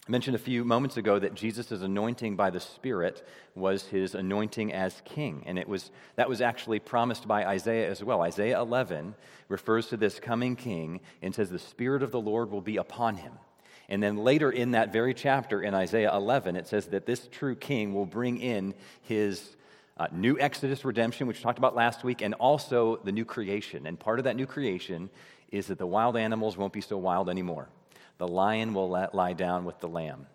I 0.08 0.12
mentioned 0.12 0.36
a 0.36 0.40
few 0.40 0.64
moments 0.64 0.98
ago 0.98 1.18
that 1.18 1.34
Jesus' 1.34 1.72
anointing 1.72 2.36
by 2.36 2.52
the 2.52 2.60
Spirit 2.60 3.28
was 3.56 3.88
his 3.88 4.14
anointing 4.14 4.72
as 4.72 5.02
king, 5.04 5.44
and 5.48 5.58
it 5.58 5.68
was, 5.68 5.90
that 6.16 6.30
was 6.30 6.42
actually 6.42 6.80
promised 6.80 7.28
by 7.28 7.46
Isaiah 7.46 7.90
as 7.90 8.04
well. 8.04 8.22
Isaiah 8.22 8.60
11 8.60 9.16
refers 9.50 9.88
to 9.88 9.98
this 9.98 10.20
coming 10.20 10.56
king 10.56 11.00
and 11.24 11.34
says, 11.34 11.50
The 11.50 11.58
Spirit 11.58 12.04
of 12.04 12.12
the 12.12 12.22
Lord 12.22 12.52
will 12.52 12.62
be 12.62 12.78
upon 12.78 13.16
him 13.16 13.34
and 13.88 14.02
then 14.02 14.18
later 14.18 14.52
in 14.52 14.72
that 14.72 14.92
very 14.92 15.14
chapter 15.14 15.62
in 15.62 15.74
Isaiah 15.74 16.14
11, 16.14 16.56
it 16.56 16.68
says 16.68 16.88
that 16.88 17.06
this 17.06 17.28
true 17.32 17.56
king 17.56 17.94
will 17.94 18.06
bring 18.06 18.40
in 18.40 18.74
his 19.02 19.56
uh, 19.98 20.08
new 20.12 20.40
Exodus 20.40 20.84
redemption, 20.84 21.28
which 21.28 21.38
we 21.38 21.44
talked 21.44 21.60
about 21.60 21.76
last 21.76 22.04
week, 22.04 22.22
and 22.22 22.34
also 22.36 22.98
the 23.04 23.12
new 23.12 23.26
creation. 23.26 23.86
And 23.86 24.00
part 24.00 24.20
of 24.20 24.26
that 24.26 24.36
new 24.36 24.48
creation 24.48 25.10
is 25.52 25.68
that 25.68 25.78
the 25.78 25.86
wild 25.86 26.18
animals 26.18 26.58
won't 26.58 26.74
be 26.74 26.82
so 26.82 26.98
wild 26.98 27.30
anymore. 27.30 27.70
The 28.18 28.28
lion 28.28 28.74
will 28.74 28.90
lie 28.90 29.34
down 29.34 29.66
with 29.66 29.80
the 29.80 29.88
lamb. 29.88 30.28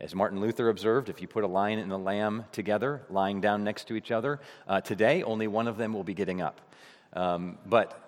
As 0.00 0.14
Martin 0.14 0.40
Luther 0.40 0.68
observed, 0.68 1.08
if 1.08 1.22
you 1.22 1.28
put 1.28 1.42
a 1.42 1.46
lion 1.46 1.78
and 1.78 1.90
a 1.90 1.96
lamb 1.96 2.44
together, 2.52 3.02
lying 3.08 3.40
down 3.40 3.64
next 3.64 3.88
to 3.88 3.94
each 3.94 4.10
other, 4.10 4.40
uh, 4.68 4.80
today 4.80 5.22
only 5.22 5.48
one 5.48 5.66
of 5.66 5.78
them 5.78 5.94
will 5.94 6.04
be 6.04 6.14
getting 6.14 6.42
up. 6.42 6.60
Um, 7.14 7.58
but 7.64 8.06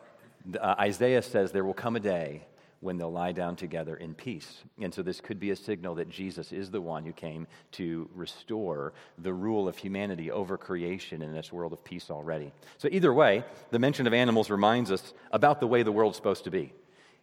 uh, 0.60 0.74
Isaiah 0.78 1.22
says 1.22 1.50
there 1.50 1.64
will 1.64 1.74
come 1.74 1.96
a 1.96 2.00
day 2.00 2.44
when 2.80 2.96
they'll 2.96 3.10
lie 3.10 3.32
down 3.32 3.56
together 3.56 3.96
in 3.96 4.14
peace. 4.14 4.62
And 4.80 4.92
so, 4.94 5.02
this 5.02 5.20
could 5.20 5.40
be 5.40 5.50
a 5.50 5.56
signal 5.56 5.96
that 5.96 6.08
Jesus 6.08 6.52
is 6.52 6.70
the 6.70 6.80
one 6.80 7.04
who 7.04 7.12
came 7.12 7.46
to 7.72 8.08
restore 8.14 8.92
the 9.18 9.32
rule 9.32 9.66
of 9.66 9.76
humanity 9.76 10.30
over 10.30 10.56
creation 10.56 11.22
in 11.22 11.32
this 11.32 11.52
world 11.52 11.72
of 11.72 11.82
peace 11.82 12.10
already. 12.10 12.52
So, 12.76 12.88
either 12.92 13.12
way, 13.12 13.44
the 13.70 13.78
mention 13.78 14.06
of 14.06 14.12
animals 14.12 14.50
reminds 14.50 14.92
us 14.92 15.12
about 15.32 15.58
the 15.58 15.66
way 15.66 15.82
the 15.82 15.90
world's 15.90 16.16
supposed 16.16 16.44
to 16.44 16.50
be. 16.50 16.72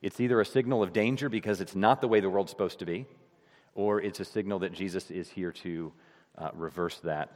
It's 0.05 0.19
either 0.19 0.39
a 0.39 0.45
signal 0.45 0.83
of 0.83 0.93
danger 0.93 1.29
because 1.29 1.61
it's 1.61 1.73
not 1.73 1.99
the 1.99 2.07
way 2.07 2.19
the 2.19 2.29
world's 2.29 2.51
supposed 2.51 2.77
to 2.77 2.85
be, 2.85 3.07
or 3.73 3.99
it's 3.99 4.19
a 4.19 4.23
signal 4.23 4.59
that 4.59 4.71
Jesus 4.71 5.09
is 5.09 5.27
here 5.27 5.51
to 5.51 5.91
uh, 6.37 6.51
reverse 6.53 6.99
that 6.99 7.31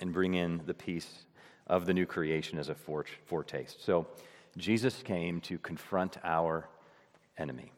and 0.00 0.10
bring 0.10 0.32
in 0.32 0.62
the 0.64 0.72
peace 0.72 1.26
of 1.66 1.84
the 1.84 1.92
new 1.92 2.06
creation 2.06 2.58
as 2.58 2.70
a 2.70 2.74
foretaste. 2.74 3.84
So, 3.84 4.06
Jesus 4.56 5.02
came 5.02 5.42
to 5.42 5.58
confront 5.58 6.16
our 6.24 6.66
enemy. 7.36 7.72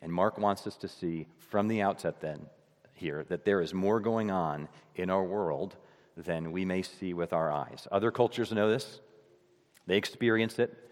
And 0.00 0.12
Mark 0.12 0.38
wants 0.38 0.64
us 0.68 0.76
to 0.76 0.86
see 0.86 1.26
from 1.50 1.66
the 1.66 1.82
outset, 1.82 2.20
then, 2.20 2.46
here, 2.94 3.26
that 3.28 3.44
there 3.44 3.60
is 3.60 3.74
more 3.74 3.98
going 3.98 4.30
on 4.30 4.68
in 4.94 5.10
our 5.10 5.24
world 5.24 5.74
than 6.16 6.52
we 6.52 6.64
may 6.64 6.82
see 6.82 7.14
with 7.14 7.32
our 7.32 7.50
eyes. 7.50 7.88
Other 7.90 8.12
cultures 8.12 8.52
know 8.52 8.70
this, 8.70 9.00
they 9.88 9.96
experience 9.96 10.60
it. 10.60 10.85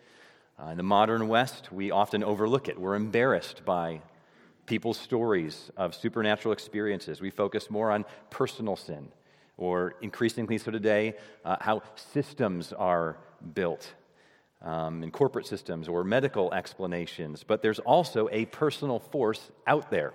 Uh, 0.56 0.68
in 0.68 0.76
the 0.76 0.84
modern 0.84 1.26
West, 1.26 1.72
we 1.72 1.90
often 1.90 2.22
overlook 2.22 2.68
it. 2.68 2.78
We're 2.78 2.94
embarrassed 2.94 3.64
by 3.64 4.02
people's 4.66 4.98
stories 4.98 5.70
of 5.76 5.94
supernatural 5.94 6.52
experiences. 6.52 7.20
We 7.20 7.30
focus 7.30 7.70
more 7.70 7.90
on 7.90 8.04
personal 8.30 8.76
sin, 8.76 9.08
or 9.56 9.94
increasingly 10.00 10.58
so 10.58 10.70
today, 10.70 11.14
uh, 11.44 11.56
how 11.60 11.82
systems 11.96 12.72
are 12.72 13.18
built 13.54 13.94
um, 14.62 15.02
in 15.02 15.10
corporate 15.10 15.46
systems 15.46 15.88
or 15.88 16.04
medical 16.04 16.54
explanations, 16.54 17.44
but 17.44 17.60
there's 17.60 17.80
also 17.80 18.28
a 18.32 18.46
personal 18.46 18.98
force 18.98 19.50
out 19.66 19.90
there. 19.90 20.14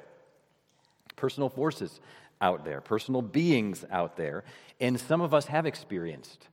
Personal 1.16 1.50
forces 1.50 2.00
out 2.42 2.66
there, 2.66 2.82
personal 2.82 3.22
beings 3.22 3.86
out 3.92 4.16
there, 4.16 4.46
and 4.80 5.00
some 5.00 5.22
of 5.22 5.34
us 5.34 5.48
have 5.48 5.66
experienced 5.66 6.48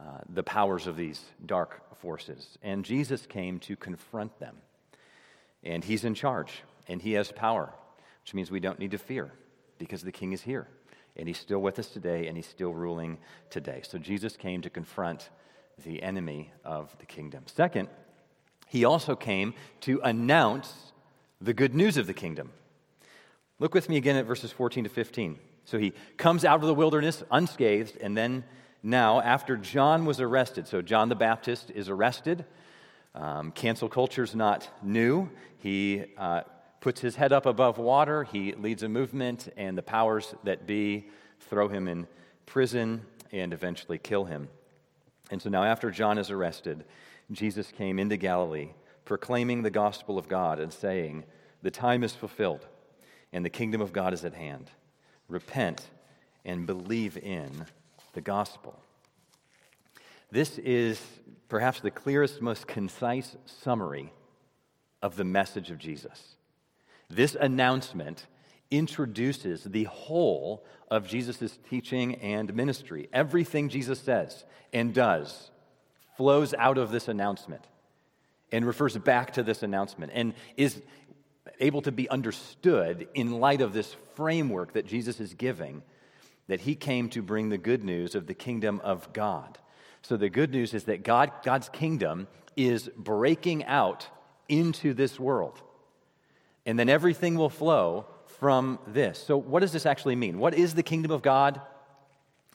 uh, 0.00 0.20
the 0.32 0.42
powers 0.42 0.86
of 0.86 0.96
these 0.96 1.20
dark 1.44 1.82
forces. 1.98 2.56
And 2.62 2.86
Jesus 2.86 3.26
came 3.26 3.58
to 3.60 3.76
confront 3.76 4.38
them. 4.38 4.56
And 5.62 5.84
he's 5.84 6.04
in 6.04 6.14
charge, 6.14 6.62
and 6.88 7.02
he 7.02 7.12
has 7.12 7.30
power, 7.32 7.74
which 8.22 8.32
means 8.32 8.50
we 8.50 8.60
don't 8.60 8.78
need 8.78 8.92
to 8.92 8.98
fear 8.98 9.30
because 9.76 10.02
the 10.02 10.12
king 10.12 10.32
is 10.32 10.40
here. 10.40 10.68
And 11.16 11.28
he's 11.28 11.38
still 11.38 11.58
with 11.58 11.78
us 11.78 11.88
today, 11.88 12.28
and 12.28 12.36
he's 12.36 12.46
still 12.46 12.72
ruling 12.72 13.18
today. 13.50 13.82
So 13.86 13.98
Jesus 13.98 14.38
came 14.38 14.62
to 14.62 14.70
confront 14.70 15.28
the 15.84 16.02
enemy 16.02 16.50
of 16.64 16.96
the 16.98 17.04
kingdom. 17.04 17.42
Second, 17.44 17.88
he 18.66 18.86
also 18.86 19.14
came 19.14 19.52
to 19.82 20.00
announce 20.02 20.92
the 21.42 21.52
good 21.52 21.74
news 21.74 21.98
of 21.98 22.06
the 22.06 22.14
kingdom. 22.14 22.52
Look 23.58 23.74
with 23.74 23.90
me 23.90 23.98
again 23.98 24.16
at 24.16 24.24
verses 24.24 24.50
14 24.50 24.84
to 24.84 24.90
15. 24.90 25.38
So 25.66 25.76
he 25.76 25.92
comes 26.16 26.44
out 26.46 26.60
of 26.60 26.66
the 26.66 26.74
wilderness 26.74 27.22
unscathed, 27.30 27.98
and 28.00 28.16
then 28.16 28.44
now, 28.82 29.20
after 29.20 29.56
John 29.56 30.06
was 30.06 30.20
arrested, 30.20 30.66
so 30.66 30.80
John 30.80 31.10
the 31.10 31.14
Baptist 31.14 31.70
is 31.74 31.90
arrested. 31.90 32.46
Um, 33.14 33.52
cancel 33.52 33.90
culture 33.90 34.22
is 34.22 34.34
not 34.34 34.68
new. 34.82 35.28
He 35.58 36.04
uh, 36.16 36.42
puts 36.80 37.02
his 37.02 37.16
head 37.16 37.32
up 37.32 37.44
above 37.44 37.76
water, 37.76 38.24
he 38.24 38.52
leads 38.54 38.82
a 38.82 38.88
movement, 38.88 39.52
and 39.56 39.76
the 39.76 39.82
powers 39.82 40.34
that 40.44 40.66
be 40.66 41.08
throw 41.40 41.68
him 41.68 41.88
in 41.88 42.06
prison 42.46 43.02
and 43.32 43.52
eventually 43.52 43.98
kill 43.98 44.24
him. 44.24 44.48
And 45.30 45.42
so 45.42 45.50
now, 45.50 45.62
after 45.62 45.90
John 45.90 46.16
is 46.16 46.30
arrested, 46.30 46.84
Jesus 47.30 47.70
came 47.70 47.98
into 47.98 48.16
Galilee, 48.16 48.70
proclaiming 49.04 49.62
the 49.62 49.70
gospel 49.70 50.16
of 50.16 50.26
God 50.26 50.58
and 50.58 50.72
saying, 50.72 51.24
The 51.62 51.70
time 51.70 52.02
is 52.02 52.14
fulfilled, 52.14 52.66
and 53.30 53.44
the 53.44 53.50
kingdom 53.50 53.82
of 53.82 53.92
God 53.92 54.14
is 54.14 54.24
at 54.24 54.34
hand. 54.34 54.70
Repent 55.28 55.90
and 56.44 56.66
believe 56.66 57.18
in 57.18 57.66
the 58.20 58.24
gospel. 58.24 58.78
This 60.30 60.58
is 60.58 61.00
perhaps 61.48 61.80
the 61.80 61.90
clearest, 61.90 62.42
most 62.42 62.66
concise 62.66 63.34
summary 63.46 64.12
of 65.00 65.16
the 65.16 65.24
message 65.24 65.70
of 65.70 65.78
Jesus. 65.78 66.36
This 67.08 67.34
announcement 67.34 68.26
introduces 68.70 69.64
the 69.64 69.84
whole 69.84 70.66
of 70.90 71.08
Jesus' 71.08 71.58
teaching 71.70 72.16
and 72.16 72.54
ministry. 72.54 73.08
Everything 73.10 73.70
Jesus 73.70 74.00
says 74.00 74.44
and 74.70 74.92
does 74.92 75.50
flows 76.18 76.52
out 76.52 76.76
of 76.76 76.90
this 76.90 77.08
announcement 77.08 77.64
and 78.52 78.66
refers 78.66 78.98
back 78.98 79.32
to 79.32 79.42
this 79.42 79.62
announcement 79.62 80.12
and 80.14 80.34
is 80.58 80.82
able 81.58 81.80
to 81.80 81.90
be 81.90 82.06
understood 82.10 83.08
in 83.14 83.40
light 83.40 83.62
of 83.62 83.72
this 83.72 83.96
framework 84.14 84.74
that 84.74 84.84
Jesus 84.84 85.20
is 85.20 85.32
giving 85.32 85.82
that 86.50 86.62
he 86.62 86.74
came 86.74 87.08
to 87.08 87.22
bring 87.22 87.48
the 87.48 87.56
good 87.56 87.84
news 87.84 88.16
of 88.16 88.26
the 88.26 88.34
kingdom 88.34 88.80
of 88.82 89.12
God. 89.12 89.56
So 90.02 90.16
the 90.16 90.28
good 90.28 90.50
news 90.50 90.74
is 90.74 90.82
that 90.84 91.04
God, 91.04 91.30
God's 91.44 91.68
kingdom 91.68 92.26
is 92.56 92.90
breaking 92.96 93.64
out 93.66 94.08
into 94.48 94.92
this 94.92 95.20
world. 95.20 95.62
And 96.66 96.76
then 96.76 96.88
everything 96.88 97.36
will 97.36 97.50
flow 97.50 98.06
from 98.40 98.80
this. 98.88 99.22
So, 99.22 99.36
what 99.36 99.60
does 99.60 99.70
this 99.70 99.86
actually 99.86 100.16
mean? 100.16 100.40
What 100.40 100.54
is 100.54 100.74
the 100.74 100.82
kingdom 100.82 101.12
of 101.12 101.22
God? 101.22 101.60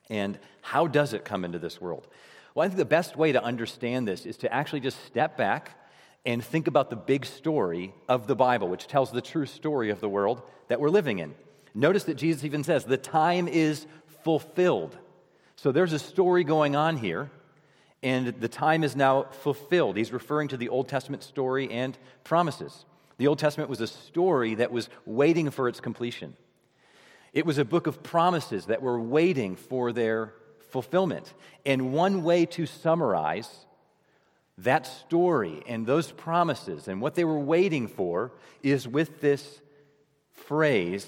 And 0.09 0.37
how 0.61 0.87
does 0.87 1.13
it 1.13 1.23
come 1.23 1.45
into 1.45 1.57
this 1.57 1.79
world? 1.79 2.05
Well, 2.53 2.65
I 2.65 2.67
think 2.67 2.77
the 2.77 2.83
best 2.83 3.15
way 3.15 3.31
to 3.31 3.41
understand 3.41 4.05
this 4.05 4.25
is 4.25 4.35
to 4.39 4.53
actually 4.53 4.81
just 4.81 5.05
step 5.05 5.37
back 5.37 5.79
and 6.25 6.43
think 6.43 6.67
about 6.67 6.89
the 6.89 6.97
big 6.97 7.25
story 7.25 7.93
of 8.09 8.27
the 8.27 8.35
Bible, 8.35 8.67
which 8.67 8.87
tells 8.87 9.13
the 9.13 9.21
true 9.21 9.45
story 9.45 9.89
of 9.89 10.01
the 10.01 10.09
world 10.09 10.41
that 10.67 10.81
we're 10.81 10.89
living 10.89 11.19
in. 11.19 11.33
Notice 11.75 12.05
that 12.05 12.15
Jesus 12.15 12.45
even 12.45 12.63
says, 12.63 12.85
the 12.85 12.97
time 12.97 13.49
is 13.49 13.85
fulfilled. 14.23 14.97
So 15.57 15.71
there's 15.71 15.93
a 15.93 15.99
story 15.99 16.45
going 16.45 16.75
on 16.75 16.95
here, 16.95 17.29
and 18.01 18.27
the 18.27 18.47
time 18.47 18.83
is 18.83 18.95
now 18.95 19.23
fulfilled. 19.23 19.97
He's 19.97 20.13
referring 20.13 20.47
to 20.49 20.57
the 20.57 20.69
Old 20.69 20.87
Testament 20.87 21.21
story 21.21 21.69
and 21.69 21.97
promises. 22.23 22.85
The 23.17 23.27
Old 23.27 23.39
Testament 23.39 23.69
was 23.69 23.81
a 23.81 23.87
story 23.87 24.55
that 24.55 24.71
was 24.71 24.89
waiting 25.05 25.51
for 25.51 25.67
its 25.67 25.79
completion. 25.81 26.35
It 27.33 27.45
was 27.45 27.57
a 27.57 27.65
book 27.65 27.87
of 27.87 28.01
promises 28.01 28.67
that 28.67 28.81
were 28.81 28.99
waiting 28.99 29.57
for 29.57 29.91
their 29.91 30.33
fulfillment. 30.69 31.33
And 31.65 31.91
one 31.91 32.23
way 32.23 32.45
to 32.47 32.65
summarize 32.65 33.65
that 34.57 34.87
story 34.87 35.61
and 35.67 35.85
those 35.85 36.11
promises 36.11 36.87
and 36.87 37.01
what 37.01 37.15
they 37.15 37.25
were 37.25 37.39
waiting 37.39 37.89
for 37.89 38.31
is 38.63 38.87
with 38.87 39.19
this 39.19 39.61
phrase, 40.31 41.05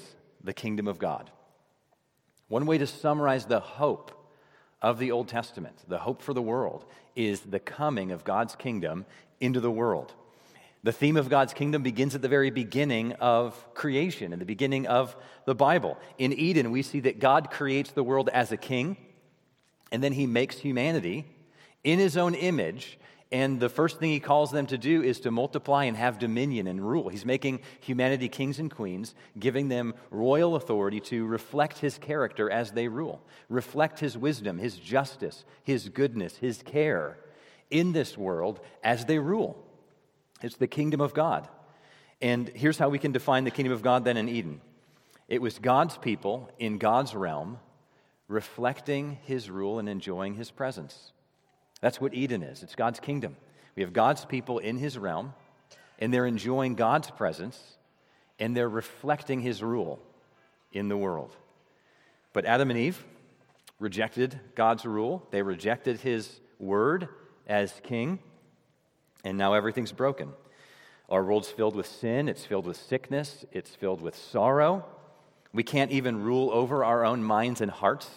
the 0.48 0.54
kingdom 0.54 0.88
of 0.88 0.98
God. 0.98 1.30
One 2.48 2.66
way 2.66 2.80
to 2.80 2.88
summarize 2.88 3.46
the 3.46 3.60
hope 3.60 4.12
of 4.82 4.98
the 4.98 5.12
Old 5.12 5.28
Testament, 5.28 5.84
the 5.88 6.00
hope 6.00 6.22
for 6.22 6.34
the 6.34 6.42
world, 6.42 6.86
is 7.16 7.42
the 7.42 7.60
coming 7.60 8.12
of 8.12 8.24
God's 8.24 8.56
kingdom 8.56 9.06
into 9.40 9.60
the 9.60 9.70
world. 9.70 10.14
The 10.84 10.94
theme 10.94 11.18
of 11.18 11.30
God's 11.30 11.54
kingdom 11.54 11.84
begins 11.84 12.16
at 12.16 12.22
the 12.22 12.30
very 12.30 12.50
beginning 12.50 13.12
of 13.14 13.74
creation, 13.74 14.32
in 14.32 14.40
the 14.40 14.46
beginning 14.46 14.88
of 14.88 15.18
the 15.46 15.56
Bible. 15.56 15.98
In 16.18 16.32
Eden, 16.32 16.72
we 16.72 16.82
see 16.82 17.02
that 17.02 17.20
God 17.20 17.52
creates 17.52 17.92
the 17.92 18.04
world 18.04 18.30
as 18.30 18.52
a 18.52 18.58
king, 18.58 18.96
and 19.92 20.02
then 20.02 20.14
he 20.14 20.26
makes 20.26 20.60
humanity 20.60 21.26
in 21.84 22.00
his 22.00 22.16
own 22.16 22.36
image 22.36 22.98
and 23.32 23.60
the 23.60 23.70
first 23.70 24.00
thing 24.00 24.10
he 24.10 24.22
calls 24.22 24.52
them 24.52 24.68
to 24.68 24.78
do 24.78 25.04
is 25.04 25.20
to 25.22 25.32
multiply 25.32 25.84
and 25.84 25.98
have 25.98 26.18
dominion 26.18 26.66
and 26.68 26.82
rule. 26.82 27.10
He's 27.10 27.26
making 27.26 27.60
humanity 27.82 28.30
kings 28.30 28.58
and 28.58 28.74
queens, 28.74 29.14
giving 29.38 29.68
them 29.68 29.96
royal 30.12 30.56
authority 30.56 31.02
to 31.02 31.26
reflect 31.26 31.80
his 31.80 31.98
character 31.98 32.50
as 32.50 32.72
they 32.72 32.88
rule, 32.88 33.22
reflect 33.50 34.00
his 34.00 34.18
wisdom, 34.18 34.58
his 34.58 34.78
justice, 34.78 35.44
his 35.64 35.90
goodness, 35.90 36.38
his 36.38 36.64
care 36.64 37.18
in 37.70 37.92
this 37.92 38.18
world 38.18 38.62
as 38.82 39.06
they 39.06 39.20
rule. 39.20 39.62
It's 40.42 40.56
the 40.56 40.68
kingdom 40.68 41.02
of 41.02 41.14
God. 41.14 41.50
And 42.22 42.48
here's 42.48 42.78
how 42.78 42.90
we 42.90 43.00
can 43.00 43.12
define 43.12 43.44
the 43.44 43.52
kingdom 43.52 43.74
of 43.74 43.82
God 43.82 44.06
then 44.06 44.18
in 44.18 44.30
Eden 44.30 44.62
it 45.28 45.42
was 45.42 45.60
God's 45.60 45.98
people 45.98 46.50
in 46.58 46.78
God's 46.78 47.14
realm 47.14 47.60
reflecting 48.30 49.18
his 49.24 49.50
rule 49.50 49.80
and 49.80 49.90
enjoying 49.90 50.36
his 50.36 50.52
presence. 50.52 51.12
That's 51.82 52.02
what 52.02 52.14
Eden 52.14 52.44
is 52.44 52.64
it's 52.64 52.76
God's 52.76 53.00
kingdom. 53.00 53.36
We 53.76 53.84
have 53.84 53.94
God's 53.94 54.26
people 54.26 54.58
in 54.58 54.78
his 54.78 54.98
realm, 54.98 55.34
and 56.00 56.14
they're 56.14 56.26
enjoying 56.26 56.76
God's 56.76 57.12
presence, 57.12 57.78
and 58.40 58.58
they're 58.58 58.70
reflecting 58.70 59.42
his 59.42 59.62
rule 59.62 60.00
in 60.72 60.88
the 60.88 60.98
world. 60.98 61.32
But 62.34 62.46
Adam 62.46 62.72
and 62.72 62.80
Eve 62.80 63.04
rejected 63.80 64.40
God's 64.56 64.86
rule, 64.86 65.28
they 65.30 65.44
rejected 65.44 66.00
his 66.00 66.40
word 66.60 67.08
as 67.48 67.80
king, 67.84 68.20
and 69.24 69.38
now 69.38 69.54
everything's 69.54 69.92
broken. 69.92 70.34
Our 71.10 71.24
world's 71.24 71.50
filled 71.50 71.76
with 71.76 71.86
sin, 71.86 72.28
it's 72.28 72.46
filled 72.46 72.66
with 72.66 72.78
sickness, 72.78 73.46
it's 73.52 73.76
filled 73.76 74.02
with 74.02 74.16
sorrow. 74.16 74.86
We 75.54 75.64
can't 75.64 75.92
even 75.92 76.24
rule 76.24 76.50
over 76.52 76.84
our 76.84 77.06
own 77.06 77.24
minds 77.24 77.62
and 77.62 77.72
hearts 77.72 78.10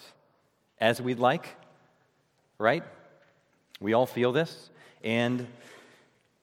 as 0.80 1.00
we'd 1.00 1.18
like, 1.18 1.56
right? 2.58 2.82
We 3.82 3.94
all 3.94 4.04
feel 4.04 4.30
this, 4.30 4.68
and 5.02 5.46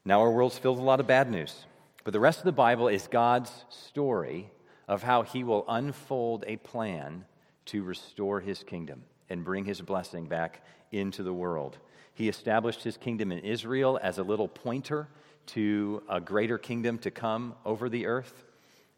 now 0.03 0.21
our 0.21 0.31
world's 0.31 0.57
filled 0.57 0.77
with 0.77 0.83
a 0.83 0.87
lot 0.87 0.99
of 0.99 1.05
bad 1.05 1.29
news. 1.29 1.65
But 2.03 2.13
the 2.13 2.19
rest 2.19 2.39
of 2.39 2.45
the 2.45 2.51
Bible 2.51 2.87
is 2.87 3.05
God's 3.05 3.51
story 3.69 4.49
of 4.87 5.03
how 5.03 5.21
he 5.21 5.43
will 5.43 5.63
unfold 5.67 6.45
a 6.47 6.57
plan 6.57 7.25
to 7.65 7.83
restore 7.83 8.39
his 8.39 8.63
kingdom 8.63 9.03
and 9.29 9.45
bring 9.45 9.65
his 9.65 9.81
blessing 9.81 10.25
back 10.25 10.65
into 10.91 11.21
the 11.21 11.33
world. 11.33 11.77
He 12.15 12.27
established 12.27 12.83
his 12.83 12.97
kingdom 12.97 13.31
in 13.31 13.39
Israel 13.39 13.99
as 14.01 14.17
a 14.17 14.23
little 14.23 14.47
pointer 14.47 15.07
to 15.47 16.01
a 16.09 16.19
greater 16.19 16.57
kingdom 16.57 16.97
to 16.99 17.11
come 17.11 17.53
over 17.65 17.87
the 17.87 18.07
earth. 18.07 18.45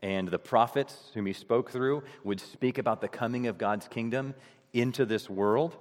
And 0.01 0.29
the 0.29 0.39
prophets 0.39 1.11
whom 1.13 1.25
he 1.25 1.33
spoke 1.33 1.71
through 1.71 2.03
would 2.23 2.39
speak 2.39 2.77
about 2.77 3.01
the 3.01 3.09
coming 3.09 3.47
of 3.47 3.57
God's 3.57 3.89
kingdom 3.89 4.33
into 4.71 5.05
this 5.05 5.29
world. 5.29 5.75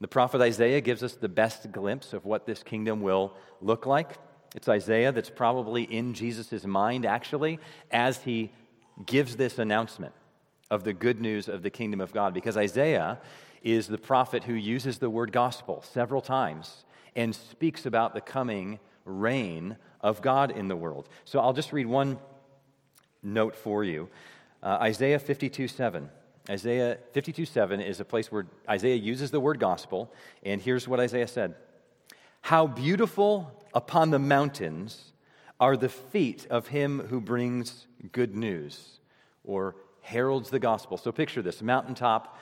The 0.00 0.08
prophet 0.08 0.40
Isaiah 0.40 0.80
gives 0.80 1.02
us 1.02 1.14
the 1.14 1.28
best 1.28 1.70
glimpse 1.72 2.12
of 2.12 2.24
what 2.24 2.46
this 2.46 2.62
kingdom 2.62 3.02
will 3.02 3.34
look 3.60 3.84
like. 3.84 4.18
It's 4.54 4.68
Isaiah 4.68 5.12
that's 5.12 5.30
probably 5.30 5.82
in 5.82 6.14
Jesus' 6.14 6.64
mind, 6.64 7.04
actually, 7.04 7.58
as 7.90 8.18
he 8.18 8.50
gives 9.04 9.36
this 9.36 9.58
announcement 9.58 10.14
of 10.70 10.84
the 10.84 10.92
good 10.92 11.20
news 11.20 11.48
of 11.48 11.62
the 11.62 11.70
kingdom 11.70 12.00
of 12.00 12.12
God, 12.12 12.32
because 12.32 12.56
Isaiah 12.56 13.20
is 13.62 13.88
the 13.88 13.98
prophet 13.98 14.44
who 14.44 14.54
uses 14.54 14.98
the 14.98 15.10
word 15.10 15.32
gospel 15.32 15.82
several 15.82 16.22
times 16.22 16.84
and 17.14 17.34
speaks 17.34 17.86
about 17.86 18.14
the 18.14 18.20
coming 18.20 18.78
reign 19.04 19.76
of 20.00 20.22
God 20.22 20.50
in 20.50 20.68
the 20.68 20.76
world. 20.76 21.08
So 21.24 21.40
I'll 21.40 21.52
just 21.52 21.72
read 21.72 21.86
one 21.86 22.18
note 23.22 23.54
for 23.54 23.84
you 23.84 24.08
uh, 24.62 24.78
Isaiah 24.80 25.18
52 25.18 25.68
7. 25.68 26.10
Isaiah 26.50 26.98
52 27.12 27.44
7 27.44 27.80
is 27.80 28.00
a 28.00 28.04
place 28.04 28.32
where 28.32 28.46
Isaiah 28.68 28.96
uses 28.96 29.30
the 29.30 29.38
word 29.38 29.60
gospel, 29.60 30.12
and 30.42 30.60
here's 30.60 30.88
what 30.88 30.98
Isaiah 30.98 31.28
said 31.28 31.54
How 32.40 32.66
beautiful 32.66 33.52
upon 33.72 34.10
the 34.10 34.18
mountains 34.18 35.12
are 35.60 35.76
the 35.76 35.88
feet 35.88 36.48
of 36.50 36.66
him 36.66 37.06
who 37.08 37.20
brings 37.20 37.86
good 38.10 38.34
news 38.34 38.98
or 39.44 39.76
heralds 40.00 40.50
the 40.50 40.58
gospel. 40.58 40.96
So 40.96 41.12
picture 41.12 41.40
this 41.40 41.62
mountaintop. 41.62 42.36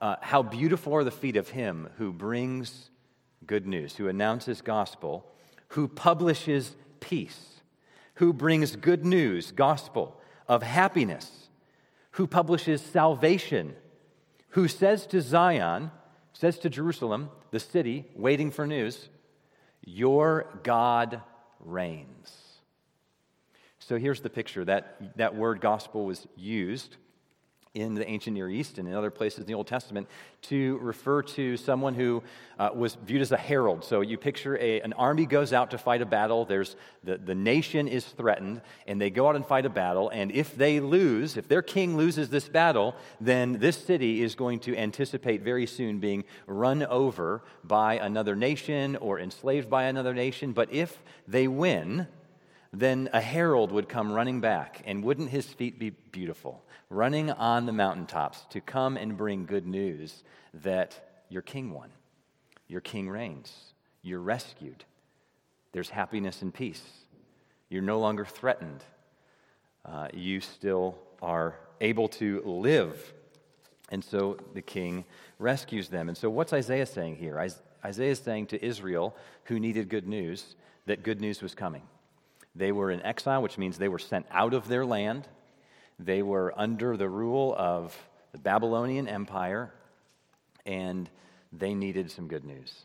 Uh, 0.00 0.16
how 0.20 0.42
beautiful 0.42 0.92
are 0.92 1.04
the 1.04 1.10
feet 1.10 1.36
of 1.36 1.48
him 1.48 1.88
who 1.96 2.12
brings 2.12 2.90
good 3.46 3.66
news, 3.66 3.96
who 3.96 4.08
announces 4.08 4.60
gospel, 4.60 5.24
who 5.68 5.88
publishes 5.88 6.74
peace, 7.00 7.60
who 8.14 8.32
brings 8.32 8.76
good 8.76 9.06
news, 9.06 9.52
gospel 9.52 10.20
of 10.46 10.62
happiness 10.62 11.43
who 12.14 12.26
publishes 12.28 12.80
salvation, 12.80 13.74
who 14.50 14.68
says 14.68 15.04
to 15.06 15.20
Zion, 15.20 15.90
says 16.32 16.58
to 16.60 16.70
Jerusalem, 16.70 17.28
the 17.50 17.58
city 17.58 18.04
waiting 18.14 18.52
for 18.52 18.66
news, 18.66 19.08
Your 19.84 20.46
God 20.62 21.20
reigns. 21.58 22.32
So 23.80 23.98
here's 23.98 24.20
the 24.20 24.30
picture 24.30 24.64
that, 24.64 25.16
that 25.16 25.34
word 25.34 25.60
gospel 25.60 26.06
was 26.06 26.26
used 26.36 26.96
in 27.74 27.94
the 27.94 28.08
ancient 28.08 28.34
Near 28.34 28.48
East 28.48 28.78
and 28.78 28.86
in 28.86 28.94
other 28.94 29.10
places 29.10 29.40
in 29.40 29.46
the 29.46 29.54
Old 29.54 29.66
Testament 29.66 30.06
to 30.42 30.78
refer 30.78 31.22
to 31.22 31.56
someone 31.56 31.94
who 31.94 32.22
uh, 32.56 32.70
was 32.72 32.96
viewed 33.04 33.20
as 33.20 33.32
a 33.32 33.36
herald. 33.36 33.84
So 33.84 34.00
you 34.00 34.16
picture 34.16 34.56
a, 34.58 34.80
an 34.80 34.92
army 34.92 35.26
goes 35.26 35.52
out 35.52 35.72
to 35.72 35.78
fight 35.78 36.00
a 36.00 36.06
battle, 36.06 36.44
There's, 36.44 36.76
the, 37.02 37.18
the 37.18 37.34
nation 37.34 37.88
is 37.88 38.04
threatened, 38.04 38.62
and 38.86 39.00
they 39.00 39.10
go 39.10 39.28
out 39.28 39.34
and 39.34 39.44
fight 39.44 39.66
a 39.66 39.70
battle. 39.70 40.08
And 40.08 40.30
if 40.30 40.54
they 40.54 40.78
lose, 40.78 41.36
if 41.36 41.48
their 41.48 41.62
king 41.62 41.96
loses 41.96 42.28
this 42.28 42.48
battle, 42.48 42.94
then 43.20 43.58
this 43.58 43.76
city 43.76 44.22
is 44.22 44.36
going 44.36 44.60
to 44.60 44.76
anticipate 44.76 45.42
very 45.42 45.66
soon 45.66 45.98
being 45.98 46.22
run 46.46 46.84
over 46.84 47.42
by 47.64 47.94
another 47.94 48.36
nation 48.36 48.94
or 48.96 49.18
enslaved 49.18 49.68
by 49.68 49.84
another 49.84 50.14
nation. 50.14 50.52
But 50.52 50.72
if 50.72 51.02
they 51.26 51.48
win, 51.48 52.06
then 52.74 53.08
a 53.12 53.20
herald 53.20 53.72
would 53.72 53.88
come 53.88 54.12
running 54.12 54.40
back, 54.40 54.82
and 54.84 55.02
wouldn't 55.04 55.30
his 55.30 55.46
feet 55.46 55.78
be 55.78 55.90
beautiful? 55.90 56.64
running 56.94 57.30
on 57.30 57.66
the 57.66 57.72
mountaintops 57.72 58.46
to 58.50 58.60
come 58.60 58.96
and 58.96 59.16
bring 59.16 59.46
good 59.46 59.66
news 59.66 60.22
that 60.52 61.22
your 61.28 61.42
king 61.42 61.72
won, 61.72 61.90
your 62.68 62.80
king 62.80 63.08
reigns, 63.08 63.74
you're 64.02 64.20
rescued, 64.20 64.84
there's 65.72 65.90
happiness 65.90 66.42
and 66.42 66.54
peace, 66.54 66.82
you're 67.68 67.82
no 67.82 67.98
longer 67.98 68.24
threatened, 68.24 68.84
uh, 69.84 70.08
you 70.12 70.40
still 70.40 70.96
are 71.20 71.58
able 71.80 72.08
to 72.08 72.40
live. 72.44 73.12
And 73.90 74.02
so 74.02 74.38
the 74.54 74.62
king 74.62 75.04
rescues 75.38 75.88
them. 75.88 76.08
And 76.08 76.16
so, 76.16 76.30
what's 76.30 76.52
Isaiah 76.52 76.86
saying 76.86 77.16
here? 77.16 77.38
Isaiah 77.84 78.10
is 78.10 78.18
saying 78.18 78.46
to 78.46 78.64
Israel, 78.64 79.14
who 79.44 79.60
needed 79.60 79.88
good 79.88 80.06
news, 80.06 80.56
that 80.86 81.02
good 81.02 81.20
news 81.20 81.42
was 81.42 81.54
coming. 81.54 81.82
They 82.54 82.72
were 82.72 82.90
in 82.90 83.02
exile, 83.02 83.42
which 83.42 83.58
means 83.58 83.78
they 83.78 83.88
were 83.88 83.98
sent 83.98 84.26
out 84.30 84.54
of 84.54 84.68
their 84.68 84.86
land. 84.86 85.26
They 85.98 86.22
were 86.22 86.52
under 86.56 86.96
the 86.96 87.08
rule 87.08 87.54
of 87.56 87.96
the 88.32 88.38
Babylonian 88.38 89.08
Empire, 89.08 89.72
and 90.66 91.10
they 91.52 91.74
needed 91.74 92.10
some 92.10 92.28
good 92.28 92.44
news. 92.44 92.84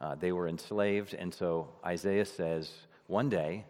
Uh, 0.00 0.14
they 0.14 0.32
were 0.32 0.48
enslaved, 0.48 1.14
and 1.14 1.32
so 1.32 1.68
Isaiah 1.84 2.24
says, 2.24 2.70
one 3.06 3.28
day 3.28 3.64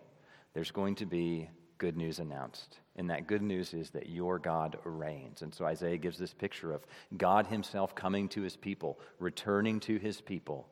there's 0.55 0.71
going 0.71 0.95
to 0.97 1.07
be 1.07 1.49
good 1.79 1.97
news 1.97 2.19
announced. 2.19 2.79
And 2.97 3.09
that 3.11 3.27
good 3.27 3.43
news 3.43 3.73
is 3.73 3.91
that 3.91 4.09
your 4.09 4.39
God 4.39 4.77
reigns. 4.85 5.43
And 5.43 5.55
so 5.55 5.65
Isaiah 5.65 5.97
gives 5.97 6.19
this 6.19 6.35
picture 6.35 6.73
of 6.73 6.85
God 7.17 7.47
himself 7.47 7.95
coming 7.95 8.29
to 8.31 8.43
his 8.43 8.57
people, 8.57 9.01
returning 9.19 9.81
to 9.81 9.97
his 9.97 10.21
people, 10.21 10.69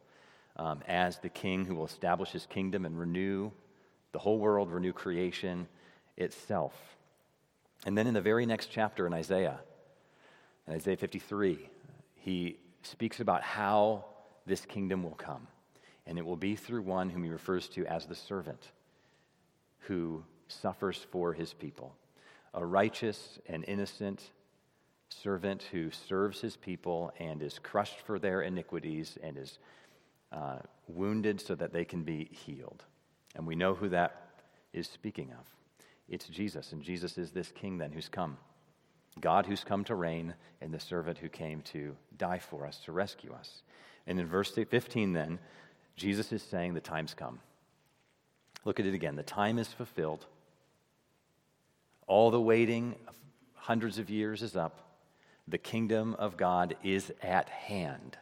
um, 0.56 0.82
as 0.86 1.18
the 1.18 1.30
king 1.30 1.64
who 1.64 1.74
will 1.74 1.86
establish 1.86 2.30
his 2.30 2.44
kingdom 2.44 2.84
and 2.84 2.98
renew 2.98 3.50
the 4.12 4.18
whole 4.18 4.38
world, 4.38 4.70
renew 4.70 4.92
creation 4.92 5.68
itself. 6.16 6.74
And 7.86 7.96
then 7.96 8.06
in 8.06 8.14
the 8.14 8.20
very 8.20 8.46
next 8.46 8.70
chapter 8.70 9.06
in 9.06 9.14
Isaiah, 9.14 9.60
in 10.66 10.74
Isaiah 10.74 10.96
53, 10.96 11.68
he 12.16 12.58
speaks 12.82 13.20
about 13.20 13.42
how 13.42 14.04
this 14.46 14.64
kingdom 14.64 15.02
will 15.02 15.10
come. 15.10 15.46
And 16.06 16.18
it 16.18 16.24
will 16.24 16.36
be 16.36 16.56
through 16.56 16.82
one 16.82 17.10
whom 17.10 17.24
he 17.24 17.30
refers 17.30 17.68
to 17.70 17.86
as 17.86 18.06
the 18.06 18.14
servant 18.14 18.72
who 19.80 20.24
suffers 20.48 21.06
for 21.10 21.32
his 21.32 21.52
people, 21.52 21.94
a 22.54 22.64
righteous 22.64 23.38
and 23.46 23.64
innocent 23.68 24.30
servant 25.08 25.64
who 25.72 25.90
serves 25.90 26.40
his 26.40 26.56
people 26.56 27.12
and 27.18 27.42
is 27.42 27.58
crushed 27.58 28.00
for 28.00 28.18
their 28.18 28.42
iniquities 28.42 29.18
and 29.22 29.38
is 29.38 29.58
uh, 30.32 30.58
wounded 30.86 31.40
so 31.40 31.54
that 31.54 31.72
they 31.72 31.84
can 31.84 32.02
be 32.02 32.28
healed. 32.30 32.84
And 33.38 33.46
we 33.46 33.54
know 33.54 33.74
who 33.74 33.88
that 33.90 34.20
is 34.74 34.88
speaking 34.88 35.30
of. 35.30 35.46
It's 36.08 36.26
Jesus, 36.26 36.72
and 36.72 36.82
Jesus 36.82 37.16
is 37.16 37.30
this 37.30 37.52
king 37.52 37.78
then 37.78 37.92
who's 37.92 38.08
come. 38.08 38.36
God 39.20 39.46
who's 39.46 39.64
come 39.64 39.84
to 39.84 39.94
reign, 39.94 40.34
and 40.60 40.74
the 40.74 40.80
servant 40.80 41.18
who 41.18 41.28
came 41.28 41.62
to 41.62 41.96
die 42.16 42.40
for 42.40 42.66
us, 42.66 42.78
to 42.84 42.92
rescue 42.92 43.32
us. 43.32 43.62
And 44.06 44.18
in 44.18 44.26
verse 44.26 44.50
15, 44.50 45.12
then, 45.12 45.38
Jesus 45.96 46.32
is 46.32 46.42
saying, 46.42 46.74
The 46.74 46.80
time's 46.80 47.14
come. 47.14 47.38
Look 48.64 48.80
at 48.80 48.86
it 48.86 48.94
again. 48.94 49.16
The 49.16 49.22
time 49.22 49.58
is 49.58 49.68
fulfilled. 49.68 50.26
All 52.06 52.30
the 52.30 52.40
waiting 52.40 52.96
of 53.06 53.14
hundreds 53.54 53.98
of 53.98 54.10
years 54.10 54.42
is 54.42 54.56
up. 54.56 54.80
The 55.46 55.58
kingdom 55.58 56.14
of 56.14 56.36
God 56.36 56.76
is 56.82 57.12
at 57.22 57.48
hand. 57.48 58.18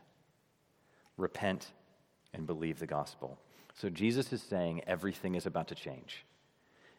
Repent 1.16 1.70
and 2.34 2.46
believe 2.46 2.78
the 2.78 2.86
gospel. 2.86 3.38
So 3.76 3.90
Jesus 3.90 4.32
is 4.32 4.42
saying 4.42 4.82
everything 4.86 5.34
is 5.34 5.46
about 5.46 5.68
to 5.68 5.74
change. 5.74 6.24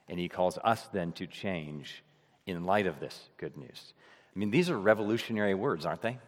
And 0.08 0.20
he 0.20 0.30
calls 0.30 0.58
us 0.64 0.88
then 0.94 1.12
to 1.14 1.28
change 1.28 2.04
in 2.46 2.66
light 2.66 2.88
of 2.88 3.00
this 3.00 3.30
good 3.38 3.58
news. 3.58 3.94
I 4.36 4.40
mean, 4.40 4.52
these 4.52 4.70
are 4.70 4.78
revolutionary 4.78 5.56
words, 5.56 5.86
aren't 5.86 6.04
they? 6.04 6.20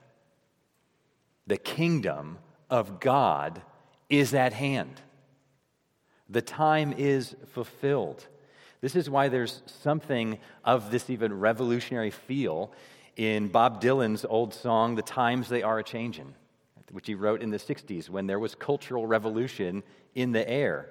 The 1.48 1.58
kingdom 1.58 2.40
of 2.70 3.00
God 3.00 3.62
is 4.10 4.34
at 4.34 4.54
hand. 4.54 5.02
The 6.28 6.42
time 6.42 6.94
is 6.98 7.36
fulfilled. 7.54 8.28
This 8.82 8.96
is 8.96 9.10
why 9.10 9.30
there's 9.30 9.62
something 9.66 10.40
of 10.64 10.92
this 10.92 11.10
even 11.10 11.40
revolutionary 11.40 12.12
feel 12.12 12.72
in 13.16 13.50
Bob 13.50 13.82
Dylan's 13.82 14.26
old 14.28 14.54
song, 14.54 14.96
The 14.96 15.02
Times 15.02 15.50
They 15.50 15.64
Are 15.64 15.80
a 15.80 15.84
Changin', 15.84 16.34
which 16.92 17.08
he 17.08 17.16
wrote 17.16 17.42
in 17.42 17.52
the 17.52 17.58
60s 17.58 18.10
when 18.10 18.28
there 18.28 18.40
was 18.40 18.56
cultural 18.56 19.06
revolution 19.06 19.84
in 20.16 20.32
the 20.32 20.48
air. 20.50 20.90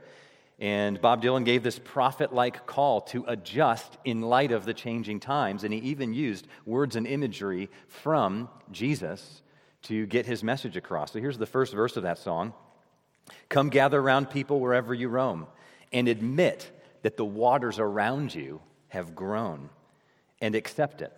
And 0.59 1.01
Bob 1.01 1.23
Dylan 1.23 1.45
gave 1.45 1.63
this 1.63 1.79
prophet 1.79 2.35
like 2.35 2.67
call 2.67 3.01
to 3.03 3.25
adjust 3.29 3.97
in 4.05 4.23
light 4.23 4.51
of 4.51 4.65
the 4.65 4.75
changing 4.75 5.21
times. 5.21 5.63
And 5.63 5.73
he 5.73 5.81
even 5.81 6.13
used 6.13 6.49
words 6.67 6.97
and 6.97 7.07
imagery 7.07 7.71
from 7.87 8.49
Jesus 8.73 9.43
to 9.83 10.07
get 10.07 10.27
his 10.27 10.43
message 10.43 10.77
across. 10.77 11.13
So 11.13 11.21
here's 11.21 11.39
the 11.39 11.47
first 11.47 11.73
verse 11.73 11.97
of 11.97 12.03
that 12.03 12.19
song 12.19 12.53
Come 13.49 13.69
gather 13.69 14.01
around 14.01 14.31
people 14.31 14.59
wherever 14.59 14.93
you 14.93 15.09
roam 15.09 15.47
and 15.93 16.09
admit 16.09 16.71
that 17.03 17.17
the 17.17 17.25
waters 17.25 17.79
around 17.79 18.35
you 18.35 18.61
have 18.89 19.15
grown 19.15 19.71
and 20.41 20.55
accept 20.55 21.03
it, 21.03 21.13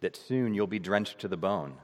that 0.00 0.16
soon 0.16 0.54
you'll 0.54 0.66
be 0.66 0.78
drenched 0.78 1.18
to 1.20 1.28
the 1.28 1.36
bone. 1.36 1.74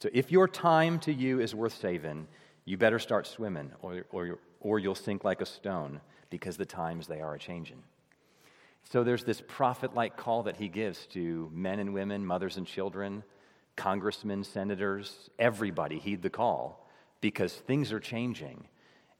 So 0.00 0.08
if 0.12 0.30
your 0.30 0.46
time 0.46 1.00
to 1.00 1.12
you 1.12 1.40
is 1.40 1.54
worth 1.54 1.74
saving, 1.74 2.28
you 2.64 2.76
better 2.76 2.98
start 2.98 3.26
swimming 3.26 3.72
or, 3.82 4.04
or, 4.10 4.38
or 4.60 4.78
you'll 4.78 4.94
sink 4.94 5.24
like 5.24 5.40
a 5.40 5.46
stone 5.46 6.00
because 6.30 6.56
the 6.56 6.66
times 6.66 7.06
they 7.06 7.20
are 7.20 7.34
a 7.34 7.38
changing. 7.38 7.82
So 8.84 9.02
there's 9.02 9.24
this 9.24 9.42
prophet 9.46 9.94
like 9.94 10.16
call 10.16 10.44
that 10.44 10.56
he 10.56 10.68
gives 10.68 11.06
to 11.08 11.50
men 11.52 11.78
and 11.78 11.92
women, 11.92 12.24
mothers 12.24 12.56
and 12.56 12.66
children, 12.66 13.24
congressmen, 13.76 14.44
senators, 14.44 15.30
everybody 15.38 15.98
heed 15.98 16.22
the 16.22 16.30
call 16.30 16.88
because 17.20 17.52
things 17.52 17.92
are 17.92 18.00
changing 18.00 18.66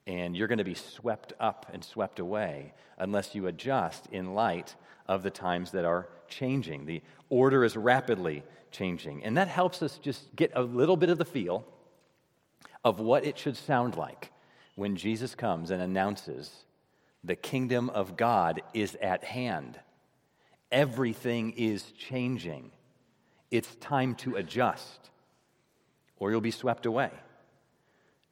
and 0.07 0.35
you're 0.35 0.47
going 0.47 0.57
to 0.57 0.63
be 0.63 0.73
swept 0.73 1.33
up 1.39 1.67
and 1.73 1.83
swept 1.83 2.19
away 2.19 2.73
unless 2.97 3.35
you 3.35 3.47
adjust 3.47 4.07
in 4.11 4.33
light 4.33 4.75
of 5.07 5.23
the 5.23 5.29
times 5.29 5.71
that 5.71 5.85
are 5.85 6.07
changing. 6.27 6.85
The 6.85 7.01
order 7.29 7.63
is 7.63 7.75
rapidly 7.75 8.43
changing. 8.71 9.23
And 9.23 9.37
that 9.37 9.47
helps 9.47 9.81
us 9.81 9.97
just 9.97 10.35
get 10.35 10.51
a 10.55 10.61
little 10.61 10.97
bit 10.97 11.09
of 11.09 11.17
the 11.17 11.25
feel 11.25 11.65
of 12.83 12.99
what 12.99 13.25
it 13.25 13.37
should 13.37 13.57
sound 13.57 13.95
like 13.95 14.31
when 14.75 14.95
Jesus 14.95 15.35
comes 15.35 15.71
and 15.71 15.81
announces 15.81 16.51
the 17.23 17.35
kingdom 17.35 17.89
of 17.89 18.15
God 18.15 18.61
is 18.73 18.95
at 19.01 19.23
hand. 19.23 19.79
Everything 20.71 21.51
is 21.57 21.91
changing. 21.91 22.71
It's 23.51 23.75
time 23.75 24.15
to 24.15 24.35
adjust, 24.35 25.09
or 26.17 26.31
you'll 26.31 26.39
be 26.39 26.51
swept 26.51 26.85
away. 26.85 27.09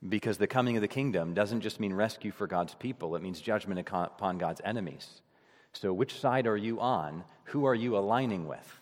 Because 0.08 0.38
the 0.38 0.48
coming 0.48 0.78
of 0.78 0.82
the 0.82 0.88
kingdom 0.88 1.34
doesn't 1.34 1.62
just 1.62 1.80
mean 1.80 1.94
rescue 1.94 2.32
for 2.32 2.46
God's 2.46 2.76
people, 2.76 3.16
it 3.16 3.22
means 3.22 3.42
judgment 3.42 3.80
upon 3.80 4.38
God's 4.38 4.62
enemies. 4.64 5.22
So, 5.74 5.94
which 5.94 6.20
side 6.20 6.48
are 6.48 6.58
you 6.58 6.80
on? 6.80 7.24
Who 7.46 7.66
are 7.66 7.76
you 7.76 7.98
aligning 7.98 8.48
with? 8.48 8.80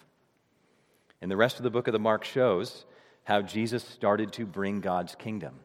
And 1.21 1.32
the 1.32 1.38
rest 1.38 1.58
of 1.58 1.63
the 1.63 1.69
book 1.69 1.88
of 1.88 1.93
the 1.93 1.99
Mark 1.99 2.23
shows 2.23 2.86
how 3.23 3.41
Jesus 3.41 3.84
started 3.84 4.34
to 4.34 4.45
bring 4.45 4.82
God's 4.82 5.15
kingdom. 5.15 5.56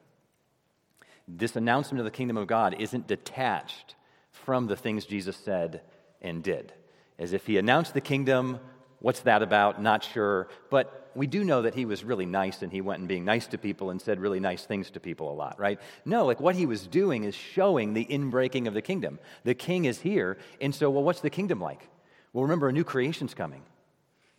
This 1.28 1.56
announcement 1.56 2.00
of 2.00 2.04
the 2.04 2.10
kingdom 2.10 2.36
of 2.36 2.46
God 2.46 2.76
isn't 2.78 3.06
detached 3.06 3.94
from 4.32 4.66
the 4.66 4.76
things 4.76 5.04
Jesus 5.04 5.36
said 5.36 5.82
and 6.22 6.42
did. 6.42 6.72
As 7.18 7.32
if 7.32 7.46
he 7.46 7.58
announced 7.58 7.94
the 7.94 8.00
kingdom, 8.00 8.58
what's 9.00 9.20
that 9.20 9.42
about? 9.42 9.80
Not 9.80 10.02
sure. 10.02 10.48
But 10.70 10.99
we 11.14 11.26
do 11.26 11.44
know 11.44 11.62
that 11.62 11.74
he 11.74 11.84
was 11.84 12.04
really 12.04 12.26
nice 12.26 12.62
and 12.62 12.72
he 12.72 12.80
went 12.80 13.00
and 13.00 13.08
being 13.08 13.24
nice 13.24 13.46
to 13.48 13.58
people 13.58 13.90
and 13.90 14.00
said 14.00 14.20
really 14.20 14.40
nice 14.40 14.64
things 14.64 14.90
to 14.90 15.00
people 15.00 15.32
a 15.32 15.34
lot, 15.34 15.58
right? 15.58 15.80
No, 16.04 16.24
like 16.24 16.40
what 16.40 16.54
he 16.54 16.66
was 16.66 16.86
doing 16.86 17.24
is 17.24 17.34
showing 17.34 17.94
the 17.94 18.04
inbreaking 18.04 18.66
of 18.66 18.74
the 18.74 18.82
kingdom. 18.82 19.18
The 19.44 19.54
king 19.54 19.84
is 19.84 20.00
here. 20.00 20.38
And 20.60 20.74
so, 20.74 20.90
well, 20.90 21.02
what's 21.02 21.20
the 21.20 21.30
kingdom 21.30 21.60
like? 21.60 21.88
Well, 22.32 22.42
remember, 22.42 22.68
a 22.68 22.72
new 22.72 22.84
creation's 22.84 23.34
coming, 23.34 23.62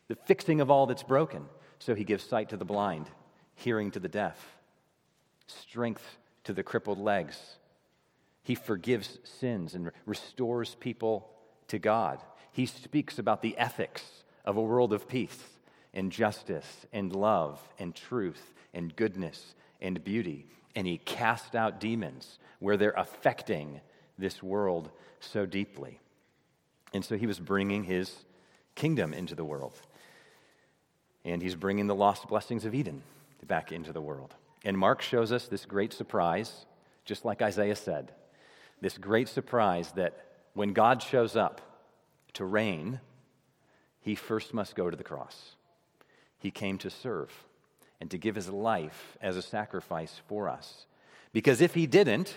the 0.07 0.15
fixing 0.15 0.61
of 0.61 0.71
all 0.71 0.85
that's 0.85 1.03
broken. 1.03 1.45
So 1.79 1.95
he 1.95 2.03
gives 2.03 2.23
sight 2.23 2.49
to 2.49 2.57
the 2.57 2.65
blind, 2.65 3.07
hearing 3.55 3.91
to 3.91 3.99
the 3.99 4.07
deaf, 4.07 4.37
strength 5.47 6.17
to 6.43 6.53
the 6.53 6.63
crippled 6.63 6.99
legs. 6.99 7.37
He 8.43 8.55
forgives 8.55 9.19
sins 9.23 9.75
and 9.75 9.91
restores 10.05 10.75
people 10.75 11.29
to 11.67 11.79
God. 11.79 12.19
He 12.51 12.65
speaks 12.65 13.19
about 13.19 13.41
the 13.41 13.57
ethics 13.57 14.03
of 14.45 14.57
a 14.57 14.61
world 14.61 14.93
of 14.93 15.07
peace 15.07 15.37
and 15.93 16.11
justice 16.11 16.85
and 16.93 17.15
love 17.15 17.59
and 17.79 17.95
truth 17.95 18.53
and 18.73 18.95
goodness 18.95 19.55
and 19.81 20.03
beauty. 20.03 20.45
And 20.75 20.87
he 20.87 20.97
cast 20.97 21.55
out 21.55 21.79
demons 21.79 22.39
where 22.59 22.77
they're 22.77 22.91
affecting 22.91 23.81
this 24.17 24.41
world 24.41 24.89
so 25.19 25.45
deeply. 25.45 25.99
And 26.93 27.03
so 27.03 27.17
he 27.17 27.27
was 27.27 27.39
bringing 27.39 27.83
his 27.83 28.15
kingdom 28.75 29.13
into 29.13 29.35
the 29.35 29.43
world. 29.43 29.79
And 31.25 31.41
he's 31.41 31.55
bringing 31.55 31.87
the 31.87 31.95
lost 31.95 32.27
blessings 32.27 32.65
of 32.65 32.73
Eden 32.73 33.03
back 33.45 33.71
into 33.71 33.91
the 33.91 34.01
world. 34.01 34.33
And 34.63 34.77
Mark 34.77 35.01
shows 35.01 35.31
us 35.31 35.47
this 35.47 35.65
great 35.65 35.93
surprise, 35.93 36.65
just 37.05 37.25
like 37.25 37.41
Isaiah 37.41 37.75
said 37.75 38.11
this 38.81 38.97
great 38.97 39.29
surprise 39.29 39.91
that 39.93 40.25
when 40.53 40.73
God 40.73 41.01
shows 41.01 41.35
up 41.35 41.61
to 42.33 42.43
reign, 42.43 42.99
he 44.01 44.15
first 44.15 44.53
must 44.53 44.75
go 44.75 44.89
to 44.89 44.97
the 44.97 45.03
cross. 45.03 45.55
He 46.41 46.49
came 46.49 46.79
to 46.79 46.89
serve 46.89 47.31
and 47.99 48.09
to 48.09 48.17
give 48.17 48.33
his 48.33 48.49
life 48.49 49.15
as 49.21 49.37
a 49.37 49.43
sacrifice 49.43 50.19
for 50.27 50.49
us. 50.49 50.87
Because 51.33 51.61
if 51.61 51.75
he 51.75 51.85
didn't, 51.85 52.35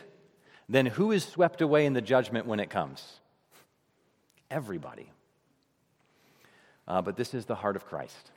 then 0.69 0.85
who 0.85 1.11
is 1.11 1.25
swept 1.25 1.62
away 1.62 1.87
in 1.87 1.95
the 1.95 2.03
judgment 2.03 2.47
when 2.47 2.61
it 2.61 2.69
comes? 2.69 3.21
Everybody. 4.51 5.11
Uh, 6.87 7.01
but 7.01 7.17
this 7.17 7.33
is 7.33 7.47
the 7.47 7.55
heart 7.55 7.77
of 7.77 7.87
Christ. 7.87 8.31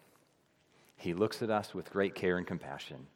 He 0.95 1.13
looks 1.13 1.41
at 1.41 1.49
us 1.49 1.75
with 1.75 1.91
great 1.91 2.15
care 2.15 2.37
and 2.37 2.47
compassion, 2.47 3.07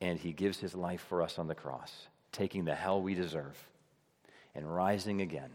and 0.00 0.18
he 0.18 0.32
gives 0.32 0.58
his 0.58 0.74
life 0.74 1.00
for 1.08 1.22
us 1.22 1.38
on 1.38 1.46
the 1.46 1.54
cross, 1.54 2.08
taking 2.32 2.64
the 2.64 2.74
hell 2.74 3.00
we 3.00 3.14
deserve 3.14 3.56
and 4.56 4.74
rising 4.74 5.20
again 5.22 5.50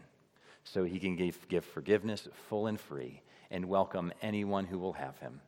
so 0.64 0.84
he 0.84 0.98
can 0.98 1.14
give, 1.14 1.46
give 1.48 1.64
forgiveness 1.64 2.26
full 2.48 2.68
and 2.68 2.80
free 2.80 3.20
and 3.50 3.66
welcome 3.66 4.12
anyone 4.22 4.64
who 4.64 4.78
will 4.78 4.94
have 4.94 5.18
him 5.18 5.42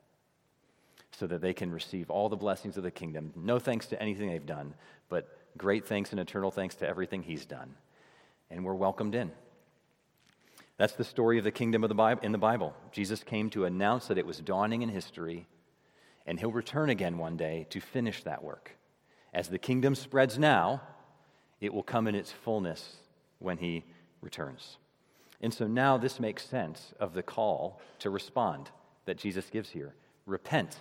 so 1.12 1.27
that 1.27 1.40
they 1.40 1.53
can 1.53 1.71
receive 1.71 2.11
all 2.11 2.29
the 2.29 2.37
blessings 2.37 2.77
of 2.77 2.83
the 2.83 2.90
kingdom. 2.90 3.33
No 3.35 3.59
thanks 3.59 3.87
to 3.88 4.03
anything 4.03 4.29
they've 4.29 4.44
done, 4.44 4.75
but 5.09 5.29
great 5.57 5.87
thanks 5.87 6.11
and 6.11 6.21
eternal 6.21 6.51
thanks 6.51 6.77
to 6.77 6.88
everything 6.88 7.23
he's 7.23 7.47
done. 7.47 7.75
And 8.51 8.64
we're 8.64 8.75
welcomed 8.75 9.14
in. 9.14 9.33
That's 10.77 10.92
the 10.92 11.05
story 11.05 11.38
of 11.38 11.44
the 11.44 11.51
kingdom 11.51 11.83
of 11.83 11.88
the 11.88 11.94
Bible, 11.94 12.23
in 12.23 12.33
the 12.33 12.38
Bible. 12.38 12.75
Jesus 12.92 13.25
came 13.25 13.51
to 13.51 13.64
announce 13.64 14.07
that 14.07 14.18
it 14.18 14.27
was 14.27 14.38
dawning 14.38 14.83
in 14.83 14.88
history, 14.88 15.47
and 16.25 16.38
he'll 16.38 16.53
return 16.53 16.88
again 16.88 17.18
one 17.18 17.37
day 17.37 17.66
to 17.71 17.81
finish 17.81 18.23
that 18.23 18.44
work. 18.44 18.77
As 19.35 19.49
the 19.49 19.59
kingdom 19.59 19.94
spreads 19.94 20.38
now, 20.38 20.83
It 21.61 21.75
will 21.75 21.83
come 21.83 22.07
in 22.07 22.14
its 22.14 22.33
fullness 22.33 22.97
when 23.38 23.59
he 23.59 23.85
returns. 24.21 24.79
And 25.40 25.53
so 25.53 25.66
now 25.66 25.97
this 25.97 26.21
makes 26.21 26.44
sense 26.44 26.92
of 27.01 27.14
the 27.14 27.23
call 27.23 27.81
to 28.01 28.11
respond 28.11 28.71
that 29.07 29.18
Jesus 29.18 29.51
gives 29.51 29.71
here 29.71 29.94
repent 30.27 30.81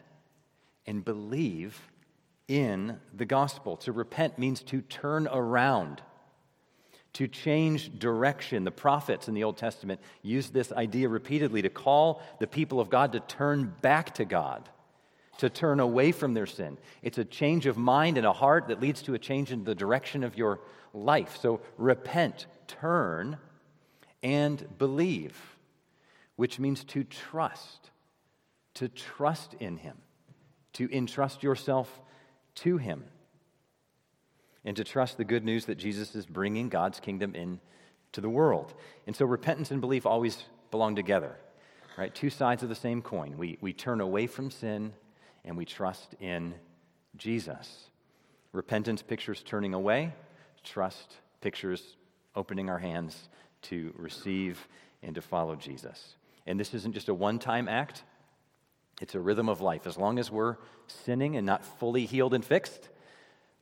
and 0.87 1.03
believe 1.03 1.79
in 2.47 2.97
the 3.13 3.25
gospel. 3.25 3.77
To 3.77 3.91
repent 3.91 4.39
means 4.39 4.63
to 4.63 4.81
turn 4.81 5.27
around, 5.27 6.01
to 7.13 7.27
change 7.27 7.99
direction. 7.99 8.63
The 8.63 8.71
prophets 8.71 9.27
in 9.27 9.33
the 9.33 9.43
Old 9.43 9.57
Testament 9.57 9.99
used 10.21 10.53
this 10.53 10.71
idea 10.71 11.09
repeatedly 11.09 11.61
to 11.61 11.69
call 11.69 12.21
the 12.39 12.47
people 12.47 12.79
of 12.79 12.89
God 12.89 13.11
to 13.11 13.19
turn 13.19 13.73
back 13.81 14.13
to 14.15 14.25
God, 14.25 14.69
to 15.39 15.49
turn 15.49 15.79
away 15.79 16.11
from 16.11 16.33
their 16.33 16.45
sin. 16.45 16.77
It's 17.01 17.17
a 17.17 17.25
change 17.25 17.65
of 17.65 17.77
mind 17.77 18.17
and 18.17 18.25
a 18.25 18.33
heart 18.33 18.69
that 18.69 18.81
leads 18.81 19.01
to 19.03 19.13
a 19.13 19.19
change 19.19 19.51
in 19.51 19.65
the 19.65 19.75
direction 19.75 20.23
of 20.23 20.37
your 20.37 20.61
life. 20.93 21.37
So 21.41 21.61
repent, 21.77 22.47
turn, 22.67 23.37
and 24.23 24.65
believe, 24.77 25.37
which 26.37 26.59
means 26.59 26.83
to 26.85 27.03
trust, 27.03 27.91
to 28.75 28.87
trust 28.87 29.53
in 29.55 29.77
Him, 29.77 29.97
to 30.77 30.93
entrust 30.95 31.43
yourself 31.43 31.99
to 32.55 32.77
Him, 32.77 33.03
and 34.65 34.75
to 34.75 34.83
trust 34.83 35.17
the 35.17 35.23
good 35.23 35.45
news 35.45 35.65
that 35.65 35.77
Jesus 35.77 36.15
is 36.15 36.25
bringing 36.25 36.69
God's 36.69 36.99
kingdom 36.99 37.35
in 37.35 37.59
to 38.11 38.21
the 38.21 38.29
world. 38.29 38.73
And 39.05 39.15
so 39.15 39.25
repentance 39.25 39.71
and 39.71 39.79
belief 39.79 40.05
always 40.05 40.43
belong 40.71 40.95
together, 40.95 41.37
right? 41.97 42.13
Two 42.13 42.29
sides 42.29 42.63
of 42.63 42.69
the 42.69 42.75
same 42.75 43.01
coin. 43.01 43.37
We, 43.37 43.57
we 43.61 43.73
turn 43.73 44.01
away 44.01 44.27
from 44.27 44.51
sin 44.51 44.93
and 45.45 45.55
we 45.55 45.65
trust 45.65 46.15
in 46.19 46.53
Jesus. 47.15 47.89
Repentance 48.51 49.01
pictures 49.01 49.43
turning 49.45 49.73
away, 49.73 50.13
trust 50.63 51.15
pictures 51.41 51.95
opening 52.35 52.69
our 52.69 52.79
hands 52.79 53.29
to 53.63 53.93
receive 53.97 54.67
and 55.01 55.15
to 55.15 55.21
follow 55.21 55.55
Jesus. 55.55 56.15
And 56.45 56.59
this 56.59 56.73
isn't 56.73 56.93
just 56.93 57.09
a 57.09 57.13
one 57.13 57.39
time 57.39 57.67
act, 57.67 58.03
it's 59.01 59.15
a 59.15 59.19
rhythm 59.19 59.47
of 59.49 59.61
life. 59.61 59.85
As 59.85 59.97
long 59.97 60.17
as 60.19 60.31
we're 60.31 60.57
sinning 60.87 61.35
and 61.35 61.45
not 61.45 61.65
fully 61.65 62.05
healed 62.05 62.33
and 62.33 62.43
fixed 62.43 62.89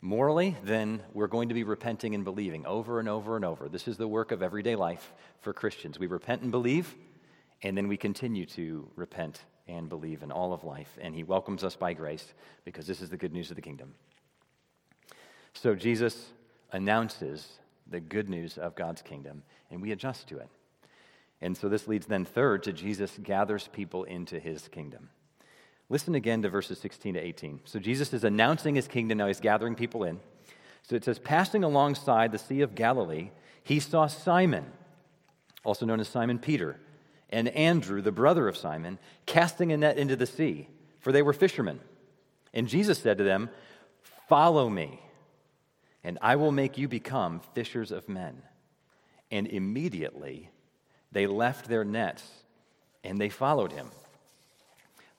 morally, 0.02 0.56
then 0.64 1.02
we're 1.14 1.28
going 1.28 1.50
to 1.50 1.56
be 1.56 1.64
repenting 1.64 2.16
and 2.16 2.24
believing 2.24 2.66
over 2.66 3.00
and 3.00 3.10
over 3.10 3.36
and 3.36 3.44
over. 3.44 3.68
This 3.68 3.88
is 3.88 3.98
the 3.98 4.08
work 4.08 4.32
of 4.32 4.42
everyday 4.42 4.76
life 4.76 5.14
for 5.42 5.52
Christians. 5.52 6.00
We 6.00 6.08
repent 6.08 6.42
and 6.42 6.52
believe, 6.52 6.96
and 7.64 7.78
then 7.78 7.88
we 7.88 7.98
continue 7.98 8.46
to 8.48 8.90
repent 8.96 9.42
and 9.68 9.90
believe 9.90 10.22
in 10.24 10.32
all 10.32 10.54
of 10.54 10.64
life. 10.64 10.98
And 11.02 11.16
He 11.16 11.24
welcomes 11.24 11.64
us 11.64 11.76
by 11.76 11.94
grace 11.94 12.34
because 12.64 12.88
this 12.88 13.02
is 13.02 13.10
the 13.10 13.18
good 13.18 13.34
news 13.34 13.50
of 13.50 13.56
the 13.56 13.62
kingdom. 13.62 13.96
So 15.54 15.76
Jesus 15.76 16.28
announces 16.72 17.60
the 17.88 18.00
good 18.00 18.30
news 18.30 18.58
of 18.58 18.76
God's 18.76 19.02
kingdom, 19.02 19.44
and 19.72 19.82
we 19.82 19.92
adjust 19.92 20.28
to 20.30 20.38
it. 20.38 20.50
And 21.42 21.56
so 21.56 21.70
this 21.70 21.88
leads 21.88 22.06
then, 22.06 22.26
third, 22.26 22.64
to 22.64 22.74
Jesus 22.74 23.18
gathers 23.22 23.70
people 23.72 24.04
into 24.04 24.40
his 24.40 24.68
kingdom. 24.68 25.10
Listen 25.90 26.16
again 26.16 26.42
to 26.42 26.50
verses 26.50 26.80
16 26.80 27.14
to 27.14 27.20
18. 27.20 27.62
So 27.66 27.80
Jesus 27.80 28.14
is 28.14 28.24
announcing 28.24 28.76
his 28.76 28.88
kingdom, 28.88 29.20
now 29.20 29.28
he's 29.28 29.40
gathering 29.40 29.76
people 29.76 30.04
in. 30.04 30.20
So 30.84 30.96
it 30.96 31.04
says, 31.04 31.20
Passing 31.20 31.64
alongside 31.64 32.32
the 32.32 32.40
Sea 32.40 32.62
of 32.62 32.76
Galilee, 32.76 33.32
he 33.64 33.80
saw 33.80 34.08
Simon, 34.08 34.66
also 35.64 35.86
known 35.86 36.00
as 36.00 36.08
Simon 36.08 36.40
Peter, 36.40 36.80
and 37.30 37.48
Andrew, 37.50 38.02
the 38.02 38.12
brother 38.12 38.48
of 38.48 38.58
Simon, 38.58 39.00
casting 39.26 39.72
a 39.72 39.78
net 39.78 39.98
into 39.98 40.16
the 40.16 40.28
sea, 40.28 40.68
for 41.00 41.12
they 41.12 41.22
were 41.22 41.34
fishermen. 41.34 41.80
And 42.54 42.68
Jesus 42.68 43.00
said 43.00 43.18
to 43.18 43.24
them, 43.24 43.50
Follow 44.28 44.70
me 44.70 45.02
and 46.06 46.20
I 46.22 46.36
will 46.36 46.52
make 46.52 46.78
you 46.78 46.88
become 46.88 47.42
fishers 47.56 47.92
of 47.92 48.08
men. 48.08 48.44
And 49.32 49.48
immediately 49.48 50.52
they 51.12 51.26
left 51.26 51.68
their 51.68 51.84
nets 51.84 52.24
and 53.04 53.20
they 53.20 53.30
followed 53.30 53.72
him. 53.72 53.88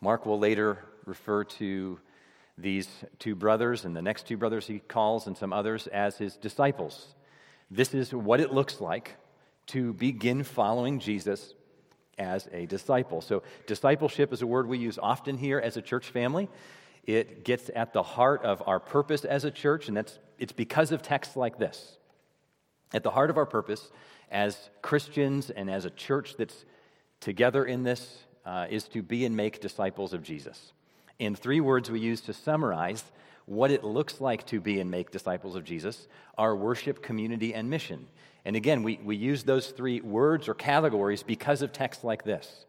Mark 0.01 0.27
will 0.27 0.39
later 0.39 0.85
refer 1.05 1.45
to 1.45 1.99
these 2.59 2.89
two 3.19 3.35
brothers 3.35 3.85
and 3.85 3.95
the 3.95 4.03
next 4.03 4.27
two 4.27 4.37
brothers 4.37 4.67
he 4.67 4.79
calls 4.79 5.27
and 5.27 5.37
some 5.37 5.53
others 5.53 5.87
as 5.89 6.17
his 6.17 6.37
disciples. 6.37 7.15
This 7.71 7.95
is 7.95 8.15
what 8.15 8.41
it 8.41 8.53
looks 8.53 8.81
like 8.81 9.17
to 9.69 9.93
begin 9.93 10.45
following 10.45 11.01
Jesus 11.01 11.55
as 12.19 12.49
a 12.53 12.67
disciple. 12.67 13.21
So, 13.21 13.43
discipleship 13.67 14.33
is 14.33 14.43
a 14.43 14.47
word 14.47 14.69
we 14.69 14.79
use 14.79 14.99
often 15.03 15.37
here 15.37 15.59
as 15.59 15.77
a 15.77 15.83
church 15.83 16.07
family. 16.11 16.49
It 17.05 17.45
gets 17.45 17.71
at 17.75 17.93
the 17.93 18.03
heart 18.03 18.43
of 18.43 18.63
our 18.67 18.81
purpose 18.81 19.25
as 19.25 19.45
a 19.45 19.51
church, 19.51 19.89
and 19.89 19.97
that's, 19.97 20.19
it's 20.39 20.53
because 20.53 20.93
of 20.93 21.03
texts 21.03 21.37
like 21.37 21.59
this. 21.59 21.99
At 22.93 23.03
the 23.03 23.11
heart 23.11 23.31
of 23.31 23.37
our 23.37 23.47
purpose 23.47 23.91
as 24.31 24.71
Christians 24.83 25.51
and 25.51 25.71
as 25.71 25.85
a 25.85 25.91
church 25.91 26.37
that's 26.37 26.65
together 27.21 27.65
in 27.65 27.83
this 27.83 28.26
uh, 28.47 28.67
is 28.71 28.85
to 28.85 29.03
be 29.03 29.27
and 29.27 29.37
make 29.37 29.61
disciples 29.61 30.15
of 30.15 30.23
Jesus. 30.23 30.73
In 31.19 31.35
three 31.35 31.61
words 31.61 31.91
we 31.91 32.01
use 32.01 32.21
to 32.23 32.33
summarize 32.33 33.05
what 33.45 33.71
it 33.71 33.85
looks 33.85 34.21
like 34.21 34.47
to 34.47 34.61
be 34.61 34.81
and 34.81 34.91
make 34.91 35.11
disciples 35.11 35.57
of 35.57 35.65
Jesus 35.65 36.09
are 36.39 36.57
worship, 36.57 37.03
community, 37.03 37.53
and 37.53 37.69
mission. 37.69 38.07
And 38.45 38.57
again, 38.57 38.83
we, 38.83 38.99
we 39.03 39.17
use 39.17 39.43
those 39.43 39.69
three 39.69 40.01
words 40.01 40.49
or 40.49 40.55
categories 40.55 41.23
because 41.23 41.63
of 41.63 41.73
texts 41.73 42.05
like 42.05 42.25
this. 42.25 42.65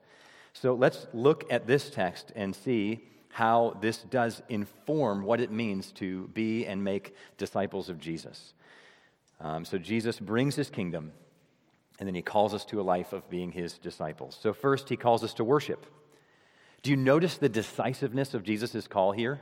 So 0.54 0.74
let's 0.74 1.08
look 1.14 1.46
at 1.52 1.68
this 1.68 1.90
text 1.90 2.32
and 2.36 2.56
see 2.56 3.02
how 3.30 3.78
this 3.82 4.00
does 4.00 4.42
inform 4.50 5.24
what 5.24 5.40
it 5.40 5.52
means 5.52 5.92
to 5.92 6.28
be 6.30 6.66
and 6.66 6.84
make 6.84 7.14
disciples 7.38 7.90
of 7.90 8.00
Jesus. 8.00 8.54
Um, 9.40 9.66
so 9.66 9.78
Jesus 9.78 10.20
brings 10.20 10.56
his 10.56 10.72
kingdom, 10.72 11.12
and 12.00 12.08
then 12.08 12.16
he 12.16 12.22
calls 12.22 12.54
us 12.54 12.66
to 12.66 12.80
a 12.80 12.84
life 12.84 13.14
of 13.14 13.30
being 13.30 13.52
his 13.52 13.78
disciples. 13.78 14.38
So, 14.42 14.54
first, 14.54 14.90
he 14.90 14.98
calls 14.98 15.24
us 15.24 15.34
to 15.36 15.44
worship. 15.44 15.86
Do 16.84 16.92
you 16.92 16.98
notice 16.98 17.38
the 17.38 17.50
decisiveness 17.50 18.34
of 18.34 18.44
Jesus' 18.44 18.88
call 18.88 19.12
here? 19.12 19.42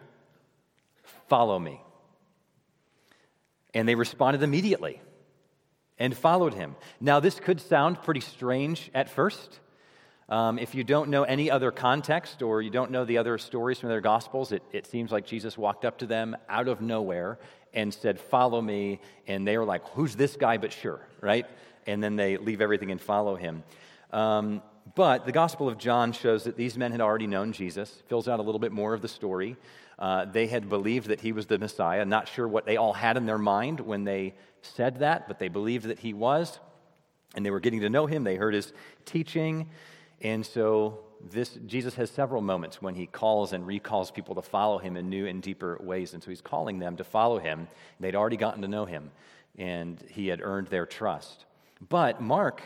Follow 1.28 1.60
me. 1.60 1.82
And 3.74 3.88
they 3.88 3.96
responded 3.96 4.42
immediately 4.42 5.02
and 6.00 6.16
followed 6.16 6.54
him. 6.54 6.76
Now, 7.00 7.20
this 7.20 7.40
could 7.40 7.60
sound 7.60 8.02
pretty 8.04 8.22
strange 8.22 8.90
at 8.94 9.10
first. 9.10 9.60
Um, 10.28 10.58
if 10.58 10.74
you 10.74 10.84
don't 10.84 11.10
know 11.10 11.24
any 11.24 11.52
other 11.52 11.72
context 11.72 12.42
or 12.42 12.62
you 12.62 12.72
don't 12.72 12.90
know 12.90 13.06
the 13.06 13.20
other 13.20 13.38
stories 13.38 13.80
from 13.80 13.90
their 13.90 14.02
gospels, 14.02 14.52
it, 14.52 14.64
it 14.72 14.88
seems 14.88 15.12
like 15.12 15.26
Jesus 15.26 15.58
walked 15.58 15.86
up 15.86 16.00
to 16.00 16.08
them 16.08 16.36
out 16.50 16.68
of 16.68 16.82
nowhere 16.82 17.38
and 17.74 17.94
said, 17.94 18.20
Follow 18.20 18.62
me. 18.62 19.02
And 19.28 19.48
they 19.48 19.58
were 19.58 19.66
like, 19.66 19.88
Who's 19.90 20.16
this 20.16 20.36
guy? 20.36 20.58
But 20.58 20.74
sure, 20.74 21.00
right? 21.22 21.46
And 21.86 22.04
then 22.04 22.16
they 22.16 22.38
leave 22.38 22.62
everything 22.62 22.92
and 22.92 23.00
follow 23.00 23.36
him. 23.36 23.64
Um, 24.12 24.62
but 24.94 25.26
the 25.26 25.32
Gospel 25.32 25.68
of 25.68 25.78
John 25.78 26.12
shows 26.12 26.44
that 26.44 26.58
these 26.58 26.78
men 26.78 26.92
had 26.92 27.02
already 27.02 27.28
known 27.28 27.52
Jesus, 27.52 28.04
fills 28.08 28.28
out 28.28 28.40
a 28.40 28.44
little 28.44 28.60
bit 28.60 28.72
more 28.72 28.94
of 28.94 29.02
the 29.02 29.08
story. 29.08 29.58
Uh, 29.98 30.26
they 30.26 30.48
had 30.48 30.70
believed 30.70 31.08
that 31.08 31.22
he 31.22 31.32
was 31.32 31.48
the 31.48 31.58
Messiah, 31.58 32.06
not 32.06 32.28
sure 32.28 32.48
what 32.48 32.66
they 32.66 32.78
all 32.78 32.94
had 32.94 33.18
in 33.18 33.26
their 33.26 33.38
mind 33.38 33.80
when 33.80 34.04
they 34.04 34.36
said 34.62 35.00
that, 35.00 35.28
but 35.28 35.40
they 35.40 35.48
believed 35.48 35.86
that 35.86 36.00
he 36.00 36.14
was. 36.14 36.60
And 37.36 37.46
they 37.46 37.52
were 37.52 37.60
getting 37.60 37.82
to 37.82 37.90
know 37.90 38.06
him, 38.06 38.24
they 38.24 38.36
heard 38.36 38.54
his 38.54 38.74
teaching. 39.06 39.70
And 40.22 40.46
so 40.46 41.00
this 41.32 41.58
Jesus 41.66 41.96
has 41.96 42.12
several 42.12 42.42
moments 42.42 42.82
when 42.82 42.96
he 42.96 43.08
calls 43.08 43.54
and 43.54 43.66
recalls 43.66 44.12
people 44.12 44.36
to 44.36 44.42
follow 44.42 44.78
him 44.78 44.96
in 44.96 45.10
new 45.10 45.26
and 45.26 45.42
deeper 45.42 45.78
ways. 45.82 46.14
And 46.14 46.22
so 46.22 46.30
he's 46.30 46.42
calling 46.42 46.80
them 46.80 46.98
to 46.98 47.04
follow 47.04 47.40
him. 47.40 47.68
They'd 48.00 48.16
already 48.16 48.38
gotten 48.38 48.62
to 48.62 48.68
know 48.68 48.86
him, 48.86 49.12
and 49.58 50.02
he 50.10 50.28
had 50.28 50.42
earned 50.42 50.68
their 50.68 50.86
trust. 50.86 51.46
But 51.82 52.22
Mark 52.22 52.62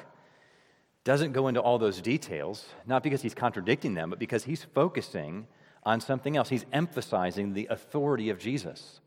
doesn't 1.04 1.32
go 1.32 1.48
into 1.48 1.62
all 1.62 1.80
those 1.80 2.02
details, 2.02 2.66
not 2.86 3.04
because 3.04 3.22
he's 3.22 3.34
contradicting 3.34 3.94
them, 3.94 4.10
but 4.10 4.20
because 4.20 4.44
he's 4.44 4.64
focusing 4.64 5.48
on 5.84 6.02
something 6.02 6.38
else. 6.38 6.50
He's 6.50 6.66
emphasizing 6.72 7.54
the 7.54 7.68
authority 7.70 8.30
of 8.30 8.38
Jesus 8.38 9.00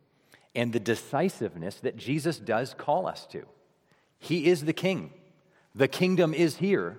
and 0.55 0.73
the 0.73 0.81
decisiveness 0.81 1.77
that 1.77 1.97
Jesus 1.97 2.39
does 2.39 2.75
call 2.75 3.07
us 3.07 3.27
to. 3.27 3.45
He 4.19 4.47
is 4.47 4.65
the 4.65 4.73
king. 4.73 5.13
The 5.75 5.89
kingdom 5.89 6.35
is 6.35 6.57
here. 6.57 6.99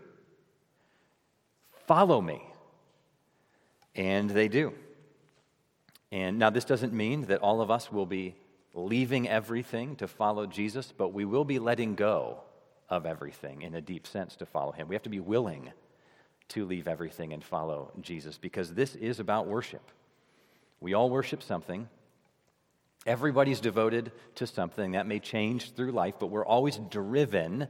Follow 1.87 2.21
me. 2.21 2.41
And 3.95 4.29
they 4.29 4.47
do. 4.47 4.73
And 6.11 6.37
now, 6.37 6.49
this 6.49 6.65
doesn't 6.65 6.93
mean 6.93 7.25
that 7.25 7.41
all 7.41 7.59
of 7.59 7.71
us 7.71 7.91
will 7.91 8.05
be 8.05 8.35
leaving 8.73 9.27
everything 9.27 9.95
to 9.97 10.07
follow 10.07 10.45
Jesus, 10.45 10.93
but 10.95 11.13
we 11.13 11.25
will 11.25 11.43
be 11.43 11.59
letting 11.59 11.95
go 11.95 12.41
of 12.89 13.05
everything 13.05 13.61
in 13.61 13.75
a 13.75 13.81
deep 13.81 14.07
sense 14.07 14.35
to 14.37 14.45
follow 14.45 14.71
him. 14.71 14.87
We 14.87 14.95
have 14.95 15.03
to 15.03 15.09
be 15.09 15.19
willing 15.19 15.71
to 16.49 16.65
leave 16.65 16.87
everything 16.87 17.33
and 17.33 17.43
follow 17.43 17.91
Jesus 18.01 18.37
because 18.37 18.73
this 18.73 18.95
is 18.95 19.19
about 19.19 19.47
worship. 19.47 19.81
We 20.79 20.93
all 20.93 21.09
worship 21.09 21.41
something. 21.41 21.87
Everybody's 23.05 23.59
devoted 23.59 24.11
to 24.35 24.47
something 24.47 24.91
that 24.91 25.07
may 25.07 25.19
change 25.19 25.71
through 25.73 25.91
life, 25.91 26.15
but 26.19 26.27
we're 26.27 26.45
always 26.45 26.77
driven 26.77 27.67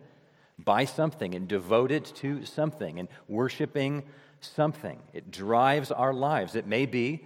by 0.60 0.86
something 0.86 1.34
and 1.34 1.48
devoted 1.48 2.06
to 2.06 2.46
something 2.46 3.00
and 3.00 3.08
worshiping 3.28 4.04
something. 4.42 5.00
It 5.14 5.32
drives 5.32 5.92
our 5.92 6.14
lives. 6.14 6.56
It 6.56 6.68
may 6.68 6.86
be 6.86 7.26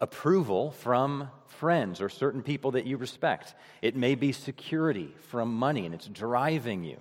approval 0.00 0.72
from 0.72 1.30
friends 1.46 2.00
or 2.00 2.08
certain 2.08 2.42
people 2.42 2.72
that 2.72 2.86
you 2.86 2.96
respect. 2.96 3.54
It 3.82 3.96
may 3.96 4.16
be 4.16 4.32
security 4.32 5.14
from 5.28 5.54
money 5.54 5.86
and 5.86 5.94
it's 5.94 6.08
driving 6.08 6.82
you 6.82 7.00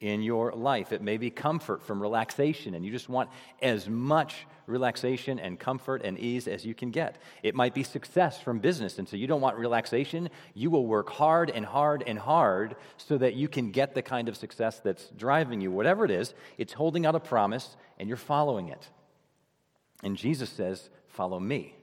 in 0.00 0.22
your 0.22 0.52
life. 0.52 0.92
It 0.92 1.02
may 1.02 1.16
be 1.16 1.30
comfort 1.30 1.82
from 1.82 2.00
relaxation 2.00 2.74
and 2.74 2.84
you 2.84 2.92
just 2.92 3.08
want 3.08 3.30
as 3.60 3.88
much 3.88 4.46
relaxation 4.66 5.40
and 5.40 5.58
comfort 5.58 6.02
and 6.04 6.18
ease 6.18 6.46
as 6.46 6.64
you 6.64 6.72
can 6.72 6.90
get. 6.90 7.16
It 7.42 7.54
might 7.54 7.74
be 7.74 7.82
success 7.82 8.40
from 8.40 8.60
business 8.60 8.98
and 8.98 9.08
so 9.08 9.16
you 9.16 9.26
don't 9.26 9.40
want 9.40 9.56
relaxation. 9.56 10.30
You 10.54 10.70
will 10.70 10.86
work 10.86 11.10
hard 11.10 11.50
and 11.50 11.66
hard 11.66 12.04
and 12.06 12.18
hard 12.18 12.76
so 12.96 13.18
that 13.18 13.34
you 13.34 13.48
can 13.48 13.72
get 13.72 13.94
the 13.94 14.02
kind 14.02 14.28
of 14.28 14.36
success 14.36 14.78
that's 14.78 15.08
driving 15.16 15.60
you. 15.60 15.72
Whatever 15.72 16.04
it 16.04 16.12
is, 16.12 16.32
it's 16.58 16.74
holding 16.74 17.04
out 17.04 17.16
a 17.16 17.20
promise 17.20 17.76
and 17.98 18.08
you're 18.08 18.16
following 18.16 18.68
it. 18.68 18.88
And 20.02 20.16
Jesus 20.16 20.50
says, 20.50 20.90
Follow 21.08 21.40
me 21.40 21.74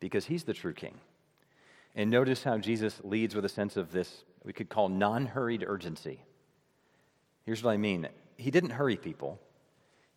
because 0.00 0.26
he's 0.26 0.42
the 0.42 0.54
true 0.54 0.72
king. 0.72 0.94
And 1.94 2.10
notice 2.10 2.42
how 2.42 2.58
Jesus 2.58 3.00
leads 3.04 3.34
with 3.34 3.44
a 3.44 3.48
sense 3.48 3.76
of 3.76 3.92
this, 3.92 4.24
we 4.44 4.52
could 4.52 4.68
call 4.68 4.88
non 4.88 5.26
hurried 5.26 5.64
urgency. 5.66 6.22
Here's 7.48 7.62
what 7.62 7.72
I 7.72 7.78
mean 7.78 8.06
He 8.36 8.50
didn't 8.50 8.70
hurry 8.70 8.98
people. 8.98 9.40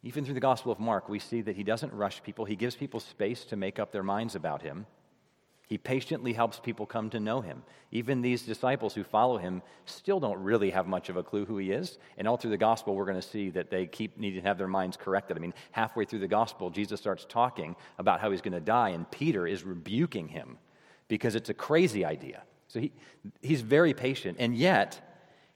Even 0.03 0.25
through 0.25 0.33
the 0.33 0.41
Gospel 0.41 0.69
of 0.69 0.79
Mark, 0.81 1.07
we 1.07 1.17
see 1.17 1.39
that 1.39 1.55
he 1.55 1.63
doesn't 1.63 1.93
rush 1.93 2.21
people, 2.23 2.43
he 2.43 2.57
gives 2.57 2.75
people 2.75 2.99
space 2.99 3.45
to 3.45 3.55
make 3.55 3.79
up 3.79 3.93
their 3.93 4.03
minds 4.03 4.35
about 4.35 4.61
him. 4.61 4.85
He 5.65 5.77
patiently 5.77 6.33
helps 6.33 6.59
people 6.59 6.85
come 6.85 7.09
to 7.11 7.21
know 7.21 7.39
him. 7.39 7.63
Even 7.89 8.21
these 8.21 8.41
disciples 8.41 8.93
who 8.93 9.05
follow 9.05 9.37
him 9.37 9.61
still 9.85 10.19
don't 10.19 10.43
really 10.43 10.71
have 10.71 10.87
much 10.87 11.07
of 11.07 11.15
a 11.15 11.23
clue 11.23 11.45
who 11.45 11.57
he 11.57 11.71
is. 11.71 11.99
And 12.17 12.27
all 12.27 12.35
through 12.35 12.49
the 12.49 12.57
gospel, 12.57 12.95
we're 12.95 13.05
going 13.05 13.21
to 13.21 13.25
see 13.25 13.49
that 13.51 13.71
they 13.71 13.85
keep 13.85 14.17
needing 14.17 14.41
to 14.41 14.47
have 14.49 14.57
their 14.57 14.67
minds 14.67 14.97
corrected. 14.97 15.37
I 15.37 15.39
mean, 15.39 15.53
halfway 15.71 16.03
through 16.03 16.19
the 16.19 16.27
gospel, 16.27 16.69
Jesus 16.69 16.99
starts 16.99 17.25
talking 17.29 17.77
about 17.97 18.19
how 18.19 18.31
he's 18.31 18.41
going 18.41 18.51
to 18.55 18.59
die, 18.59 18.89
and 18.89 19.09
Peter 19.09 19.47
is 19.47 19.63
rebuking 19.63 20.27
him 20.27 20.57
because 21.07 21.35
it's 21.35 21.49
a 21.49 21.53
crazy 21.53 22.03
idea. 22.03 22.43
So 22.67 22.81
he, 22.81 22.91
he's 23.41 23.61
very 23.61 23.93
patient. 23.93 24.35
And 24.37 24.53
yet, 24.53 24.99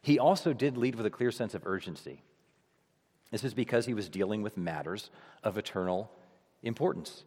he 0.05 0.19
also 0.19 0.53
did 0.53 0.77
lead 0.77 0.93
with 0.93 1.07
a 1.07 1.09
clear 1.09 1.31
sense 1.31 1.55
of 1.55 1.65
urgency. 1.65 2.21
This 3.31 3.43
is 3.43 3.55
because 3.55 3.87
he 3.87 3.95
was 3.95 4.07
dealing 4.07 4.43
with 4.43 4.55
matters 4.55 5.09
of 5.43 5.57
eternal 5.57 6.11
importance. 6.61 7.23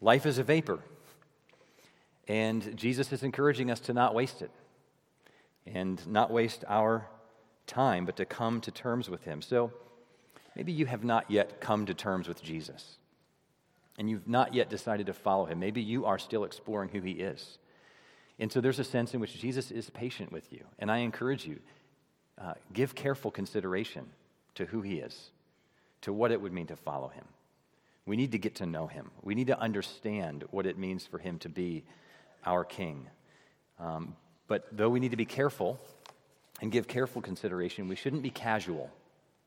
Life 0.00 0.24
is 0.24 0.38
a 0.38 0.44
vapor. 0.44 0.78
And 2.28 2.76
Jesus 2.76 3.12
is 3.12 3.24
encouraging 3.24 3.68
us 3.68 3.80
to 3.80 3.92
not 3.92 4.14
waste 4.14 4.42
it 4.42 4.52
and 5.66 6.06
not 6.06 6.30
waste 6.30 6.64
our 6.68 7.08
time, 7.66 8.04
but 8.04 8.16
to 8.18 8.24
come 8.24 8.60
to 8.60 8.70
terms 8.70 9.10
with 9.10 9.24
Him. 9.24 9.42
So 9.42 9.72
maybe 10.54 10.70
you 10.70 10.86
have 10.86 11.02
not 11.02 11.28
yet 11.28 11.60
come 11.60 11.84
to 11.86 11.94
terms 11.94 12.28
with 12.28 12.40
Jesus 12.44 12.98
and 13.98 14.08
you've 14.08 14.28
not 14.28 14.54
yet 14.54 14.70
decided 14.70 15.06
to 15.06 15.12
follow 15.12 15.46
Him. 15.46 15.58
Maybe 15.58 15.82
you 15.82 16.04
are 16.04 16.20
still 16.20 16.44
exploring 16.44 16.90
who 16.90 17.00
He 17.00 17.14
is. 17.14 17.58
And 18.38 18.52
so 18.52 18.60
there's 18.60 18.78
a 18.78 18.84
sense 18.84 19.14
in 19.14 19.20
which 19.20 19.40
Jesus 19.40 19.72
is 19.72 19.90
patient 19.90 20.30
with 20.30 20.52
you. 20.52 20.64
And 20.78 20.92
I 20.92 20.98
encourage 20.98 21.44
you, 21.44 21.58
uh, 22.38 22.54
give 22.72 22.94
careful 22.94 23.30
consideration 23.30 24.06
to 24.54 24.66
who 24.66 24.82
He 24.82 24.96
is, 24.96 25.30
to 26.02 26.12
what 26.12 26.30
it 26.30 26.40
would 26.40 26.52
mean 26.52 26.66
to 26.66 26.76
follow 26.76 27.08
Him. 27.08 27.24
We 28.06 28.16
need 28.16 28.32
to 28.32 28.38
get 28.38 28.56
to 28.56 28.66
know 28.66 28.86
Him, 28.86 29.10
we 29.22 29.34
need 29.34 29.48
to 29.48 29.58
understand 29.58 30.44
what 30.50 30.66
it 30.66 30.78
means 30.78 31.06
for 31.06 31.18
Him 31.18 31.38
to 31.40 31.48
be 31.48 31.84
our 32.44 32.64
King. 32.64 33.06
Um, 33.78 34.16
but 34.46 34.66
though 34.72 34.90
we 34.90 35.00
need 35.00 35.12
to 35.12 35.16
be 35.16 35.24
careful 35.24 35.78
and 36.60 36.70
give 36.70 36.86
careful 36.86 37.22
consideration, 37.22 37.88
we 37.88 37.96
shouldn't 37.96 38.22
be 38.22 38.30
casual 38.30 38.90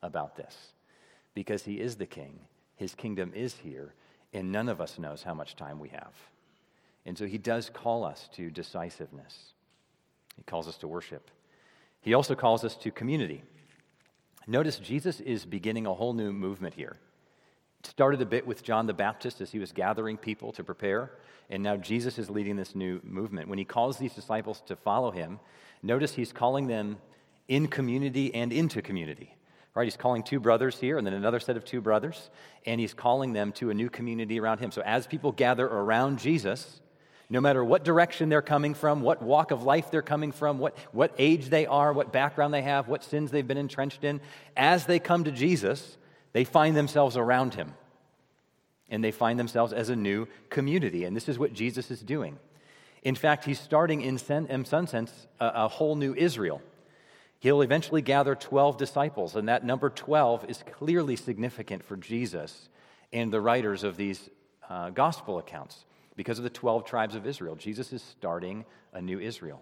about 0.01 0.35
this 0.35 0.55
because 1.33 1.63
He 1.63 1.79
is 1.79 1.95
the 1.95 2.05
King. 2.05 2.39
His 2.75 2.95
kingdom 2.95 3.31
is 3.35 3.55
here, 3.55 3.93
and 4.33 4.51
none 4.51 4.69
of 4.69 4.81
us 4.81 4.99
knows 4.99 5.23
how 5.23 5.33
much 5.33 5.55
time 5.55 5.79
we 5.79 5.89
have. 5.89 6.13
And 7.05 7.17
so 7.17 7.25
He 7.25 7.37
does 7.37 7.69
call 7.69 8.03
us 8.03 8.29
to 8.33 8.49
decisiveness, 8.49 9.53
He 10.35 10.43
calls 10.43 10.67
us 10.67 10.77
to 10.77 10.87
worship. 10.87 11.29
He 12.07 12.13
also 12.13 12.35
calls 12.35 12.63
us 12.63 12.77
to 12.77 12.89
community. 12.89 13.43
Notice 14.47 14.79
Jesus 14.79 15.19
is 15.19 15.45
beginning 15.45 15.85
a 15.85 15.93
whole 15.93 16.13
new 16.13 16.31
movement 16.31 16.73
here. 16.73 16.95
It 17.81 17.85
started 17.85 18.21
a 18.21 18.25
bit 18.25 18.47
with 18.47 18.63
John 18.63 18.87
the 18.87 18.93
Baptist 18.93 19.41
as 19.41 19.51
he 19.51 19.59
was 19.59 19.73
gathering 19.73 20.15
people 20.15 20.53
to 20.53 20.63
prepare, 20.63 21.11
and 21.49 21.61
now 21.61 21.75
Jesus 21.75 22.17
is 22.17 22.29
leading 22.29 22.55
this 22.55 22.75
new 22.75 23.01
movement. 23.03 23.49
When 23.49 23.57
he 23.57 23.65
calls 23.65 23.97
these 23.97 24.13
disciples 24.13 24.63
to 24.67 24.77
follow 24.77 25.11
him, 25.11 25.41
notice 25.83 26.13
he's 26.13 26.31
calling 26.31 26.67
them 26.67 26.97
in 27.49 27.67
community 27.67 28.33
and 28.33 28.53
into 28.53 28.81
community. 28.81 29.35
Right? 29.75 29.83
He's 29.83 29.97
calling 29.97 30.23
two 30.23 30.39
brothers 30.39 30.79
here 30.79 30.97
and 30.97 31.05
then 31.05 31.13
another 31.13 31.41
set 31.41 31.57
of 31.57 31.65
two 31.65 31.81
brothers, 31.81 32.29
and 32.65 32.79
he's 32.79 32.93
calling 32.93 33.33
them 33.33 33.51
to 33.51 33.69
a 33.69 33.73
new 33.73 33.89
community 33.89 34.39
around 34.39 34.59
him. 34.59 34.71
So 34.71 34.81
as 34.85 35.07
people 35.07 35.33
gather 35.33 35.65
around 35.65 36.19
Jesus, 36.19 36.79
no 37.29 37.41
matter 37.41 37.63
what 37.63 37.83
direction 37.83 38.29
they're 38.29 38.41
coming 38.41 38.73
from, 38.73 39.01
what 39.01 39.21
walk 39.21 39.51
of 39.51 39.63
life 39.63 39.91
they're 39.91 40.01
coming 40.01 40.31
from, 40.31 40.59
what, 40.59 40.77
what 40.93 41.13
age 41.17 41.49
they 41.49 41.65
are, 41.65 41.91
what 41.91 42.13
background 42.13 42.53
they 42.53 42.61
have, 42.61 42.87
what 42.87 43.03
sins 43.03 43.31
they've 43.31 43.47
been 43.47 43.57
entrenched 43.57 44.03
in, 44.03 44.21
as 44.55 44.85
they 44.85 44.99
come 44.99 45.25
to 45.25 45.31
Jesus, 45.31 45.97
they 46.31 46.45
find 46.45 46.75
themselves 46.75 47.17
around 47.17 47.55
him. 47.55 47.73
And 48.89 49.03
they 49.03 49.11
find 49.11 49.37
themselves 49.37 49.73
as 49.73 49.89
a 49.89 49.95
new 49.95 50.27
community. 50.49 51.03
And 51.03 51.15
this 51.15 51.27
is 51.27 51.37
what 51.37 51.51
Jesus 51.51 51.91
is 51.91 52.01
doing. 52.01 52.39
In 53.03 53.15
fact, 53.15 53.43
he's 53.43 53.59
starting, 53.59 54.01
in, 54.01 54.17
in 54.49 54.63
some 54.63 54.87
sense, 54.87 55.27
a, 55.41 55.51
a 55.53 55.67
whole 55.67 55.97
new 55.97 56.13
Israel. 56.15 56.61
He'll 57.39 57.61
eventually 57.61 58.01
gather 58.01 58.35
12 58.35 58.77
disciples, 58.77 59.35
and 59.35 59.49
that 59.49 59.65
number 59.65 59.89
12 59.89 60.45
is 60.49 60.63
clearly 60.71 61.17
significant 61.17 61.83
for 61.83 61.97
Jesus 61.97 62.69
and 63.13 63.31
the 63.31 63.41
writers 63.41 63.83
of 63.83 63.97
these 63.97 64.29
uh, 64.69 64.89
gospel 64.89 65.37
accounts 65.37 65.85
because 66.17 66.39
of 66.39 66.43
the 66.43 66.49
12 66.49 66.83
tribes 66.83 67.15
of 67.15 67.25
Israel. 67.25 67.55
Jesus 67.55 67.93
is 67.93 68.01
starting 68.01 68.65
a 68.91 69.01
new 69.01 69.19
Israel. 69.19 69.61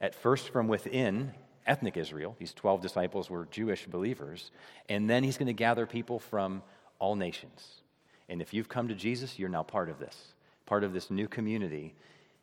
At 0.00 0.14
first, 0.14 0.48
from 0.48 0.68
within 0.68 1.32
ethnic 1.66 1.96
Israel, 1.96 2.34
these 2.38 2.54
12 2.54 2.80
disciples 2.80 3.28
were 3.28 3.46
Jewish 3.50 3.86
believers, 3.86 4.50
and 4.88 5.10
then 5.10 5.22
he's 5.22 5.36
going 5.36 5.48
to 5.48 5.52
gather 5.52 5.84
people 5.84 6.18
from 6.18 6.62
all 6.98 7.16
nations. 7.16 7.82
And 8.28 8.40
if 8.40 8.54
you've 8.54 8.68
come 8.68 8.88
to 8.88 8.94
Jesus, 8.94 9.38
you're 9.38 9.48
now 9.48 9.64
part 9.64 9.90
of 9.90 9.98
this, 9.98 10.16
part 10.64 10.84
of 10.84 10.92
this 10.92 11.10
new 11.10 11.28
community 11.28 11.94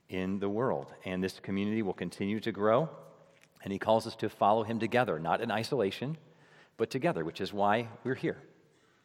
in 0.09 0.39
the 0.39 0.49
world. 0.49 0.87
And 1.05 1.23
this 1.23 1.39
community 1.39 1.81
will 1.81 1.93
continue 1.93 2.39
to 2.41 2.51
grow, 2.51 2.89
and 3.63 3.71
he 3.71 3.79
calls 3.79 4.07
us 4.07 4.15
to 4.17 4.29
follow 4.29 4.63
him 4.63 4.77
together, 4.77 5.19
not 5.19 5.41
in 5.41 5.51
isolation, 5.51 6.17
but 6.75 6.89
together, 6.89 7.23
which 7.23 7.39
is 7.39 7.53
why 7.53 7.87
we're 8.03 8.15
here 8.15 8.37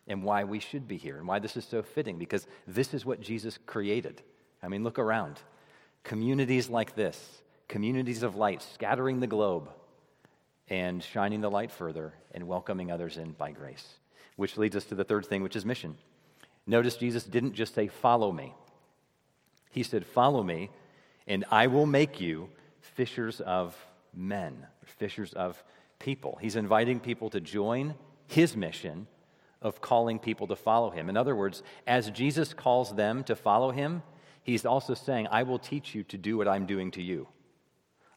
and 0.07 0.23
why 0.23 0.45
we 0.45 0.59
should 0.59 0.87
be 0.87 0.97
here 0.97 1.19
and 1.19 1.27
why 1.27 1.39
this 1.39 1.57
is 1.57 1.65
so 1.65 1.83
fitting 1.83 2.19
because 2.19 2.47
this 2.67 2.93
is 2.95 3.05
what 3.05 3.21
Jesus 3.21 3.59
created. 3.67 4.23
I 4.63 4.69
mean, 4.69 4.85
look 4.85 4.99
around. 4.99 5.41
Communities 6.03 6.69
like 6.69 6.95
this, 6.95 7.43
communities 7.69 8.23
of 8.23 8.37
light 8.37 8.63
scattering 8.63 9.21
the 9.21 9.27
globe 9.27 9.71
and 10.69 11.03
shining 11.03 11.41
the 11.41 11.51
light 11.51 11.71
further 11.71 12.15
and 12.33 12.47
welcoming 12.47 12.91
others 12.91 13.17
in 13.17 13.33
by 13.33 13.51
grace. 13.51 13.95
Which 14.37 14.59
leads 14.59 14.77
us 14.77 14.85
to 14.87 14.95
the 14.95 15.05
third 15.05 15.27
thing, 15.27 15.43
which 15.43 15.57
is 15.57 15.65
mission. 15.65 15.97
Notice 16.67 16.97
Jesus 16.97 17.25
didn't 17.25 17.55
just 17.55 17.75
say, 17.75 17.89
Follow 17.89 18.33
me. 18.33 18.55
He 19.71 19.83
said, 19.83 20.07
Follow 20.07 20.43
me, 20.43 20.71
and 21.27 21.45
I 21.51 21.67
will 21.69 21.87
make 21.87 22.21
you 22.21 22.49
fishers 22.81 23.41
of 23.41 23.77
men, 24.15 24.67
fishers 24.85 25.33
of 25.33 25.63
people. 25.99 26.39
He's 26.41 26.57
inviting 26.57 27.01
people 27.01 27.31
to 27.31 27.41
join 27.41 27.95
his 28.27 28.57
mission 28.57 29.07
of 29.63 29.81
calling 29.81 30.19
people 30.19 30.47
to 30.49 30.57
follow 30.57 30.91
him. 30.91 31.09
In 31.09 31.17
other 31.17 31.35
words, 31.35 31.63
as 31.87 32.11
Jesus 32.11 32.53
calls 32.55 32.95
them 32.95 33.25
to 33.25 33.35
follow 33.35 33.71
him, 33.71 34.03
he's 34.43 34.67
also 34.67 34.95
saying, 34.95 35.27
I 35.31 35.43
will 35.43 35.59
teach 35.59 35.95
you 35.95 36.05
to 36.05 36.19
do 36.19 36.37
what 36.37 36.49
I'm 36.49 36.67
doing 36.67 36.91
to 36.93 37.03
you. 37.03 37.29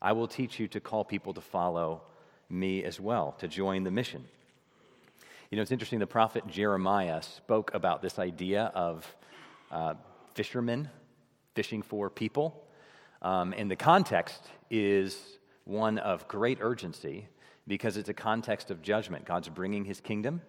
I 0.02 0.12
will 0.12 0.28
teach 0.28 0.60
you 0.60 0.68
to 0.70 0.80
call 0.80 1.04
people 1.04 1.34
to 1.34 1.42
follow 1.42 2.02
me 2.50 2.84
as 2.84 3.00
well, 3.00 3.36
to 3.40 3.48
join 3.48 3.84
the 3.84 3.92
mission. 3.92 4.26
You 5.50 5.56
know, 5.56 5.62
it's 5.62 5.72
interesting, 5.72 6.00
the 6.00 6.08
prophet 6.08 6.46
Jeremiah 6.48 7.22
spoke 7.22 7.74
about 7.74 8.02
this 8.02 8.20
idea 8.20 8.72
of 8.76 9.16
uh, 9.72 9.94
fishermen 10.34 10.90
fishing 11.56 11.82
for 11.82 12.10
people. 12.10 12.64
Um, 13.22 13.54
and 13.58 13.72
the 13.72 13.76
context 13.76 14.44
is 14.70 15.18
one 15.64 15.98
of 15.98 16.28
great 16.28 16.60
urgency 16.62 17.28
because 17.66 17.98
it's 17.98 18.10
a 18.10 18.14
context 18.14 18.72
of 18.72 18.82
judgment. 18.82 19.26
God's 19.26 19.50
bringing 19.50 19.86
his 19.86 20.00
kingdom 20.00 20.42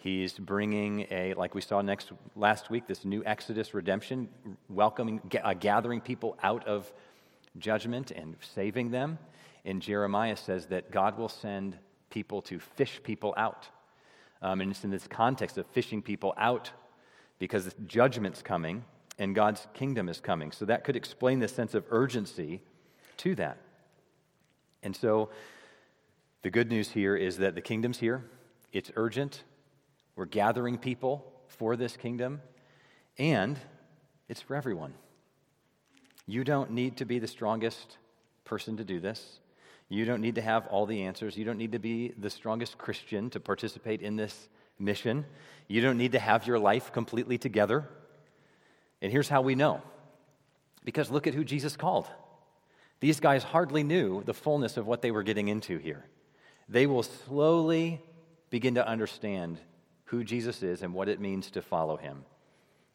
He's 0.00 0.38
bringing 0.38 1.06
a, 1.10 1.34
like 1.34 1.56
we 1.56 1.60
saw 1.60 1.82
next 1.82 2.12
last 2.36 2.70
week, 2.70 2.86
this 2.86 3.04
new 3.04 3.22
Exodus 3.26 3.74
redemption, 3.74 4.28
welcoming, 4.68 5.20
uh, 5.42 5.54
gathering 5.54 6.00
people 6.00 6.38
out 6.40 6.66
of 6.68 6.92
judgment 7.58 8.12
and 8.12 8.36
saving 8.40 8.92
them. 8.92 9.18
And 9.64 9.82
Jeremiah 9.82 10.36
says 10.36 10.66
that 10.66 10.92
God 10.92 11.18
will 11.18 11.28
send 11.28 11.76
people 12.10 12.40
to 12.42 12.60
fish 12.60 13.00
people 13.02 13.34
out. 13.36 13.68
Um, 14.40 14.60
and 14.60 14.70
it's 14.70 14.84
in 14.84 14.90
this 14.90 15.08
context 15.08 15.58
of 15.58 15.66
fishing 15.66 16.00
people 16.00 16.32
out 16.38 16.70
because 17.40 17.74
judgment's 17.88 18.40
coming 18.40 18.84
and 19.18 19.34
God's 19.34 19.66
kingdom 19.74 20.08
is 20.08 20.20
coming. 20.20 20.52
So 20.52 20.64
that 20.66 20.84
could 20.84 20.94
explain 20.94 21.40
the 21.40 21.48
sense 21.48 21.74
of 21.74 21.84
urgency 21.90 22.60
to 23.18 23.34
that. 23.34 23.58
And 24.84 24.94
so 24.94 25.30
the 26.42 26.50
good 26.50 26.68
news 26.68 26.90
here 26.90 27.16
is 27.16 27.38
that 27.38 27.56
the 27.56 27.60
kingdom's 27.60 27.98
here, 27.98 28.24
it's 28.72 28.92
urgent, 28.94 29.42
we're 30.18 30.24
gathering 30.24 30.78
people 30.78 31.32
for 31.46 31.76
this 31.76 31.96
kingdom. 31.96 32.42
And 33.18 33.56
It's 34.28 34.42
for 34.42 34.56
everyone. 34.56 34.92
You 36.26 36.42
don't 36.44 36.72
need 36.72 36.96
to 36.98 37.06
be 37.06 37.20
the 37.20 37.28
strongest 37.28 37.96
person 38.44 38.76
to 38.78 38.84
do 38.84 38.98
this. 38.98 39.38
You 39.88 40.04
don't 40.04 40.20
need 40.20 40.34
to 40.34 40.42
have 40.42 40.66
all 40.66 40.86
the 40.86 41.04
answers. 41.04 41.36
You 41.38 41.44
don't 41.44 41.56
need 41.56 41.72
to 41.72 41.78
be 41.78 42.08
the 42.18 42.28
strongest 42.28 42.76
Christian 42.76 43.30
to 43.30 43.40
participate 43.40 44.02
in 44.02 44.16
this 44.16 44.48
mission. 44.78 45.24
You 45.68 45.80
don't 45.80 45.96
need 45.96 46.12
to 46.12 46.18
have 46.18 46.46
your 46.48 46.58
life 46.58 46.92
completely 46.92 47.38
together. 47.38 47.88
And 49.00 49.12
here's 49.12 49.28
how 49.28 49.40
we 49.40 49.54
know 49.54 49.82
because 50.84 51.10
look 51.10 51.28
at 51.28 51.34
who 51.34 51.44
Jesus 51.44 51.76
called. 51.76 52.08
These 52.98 53.20
guys 53.20 53.44
hardly 53.44 53.84
knew 53.84 54.24
the 54.24 54.34
fullness 54.34 54.76
of 54.76 54.86
what 54.86 55.00
they 55.00 55.12
were 55.12 55.22
getting 55.22 55.46
into 55.46 55.78
here. 55.78 56.04
They 56.68 56.86
will 56.86 57.04
slowly 57.04 58.02
begin 58.50 58.74
to 58.74 58.86
understand 58.86 59.58
who 60.08 60.24
Jesus 60.24 60.62
is 60.62 60.82
and 60.82 60.94
what 60.94 61.08
it 61.08 61.20
means 61.20 61.50
to 61.50 61.62
follow 61.62 61.96
him. 61.96 62.24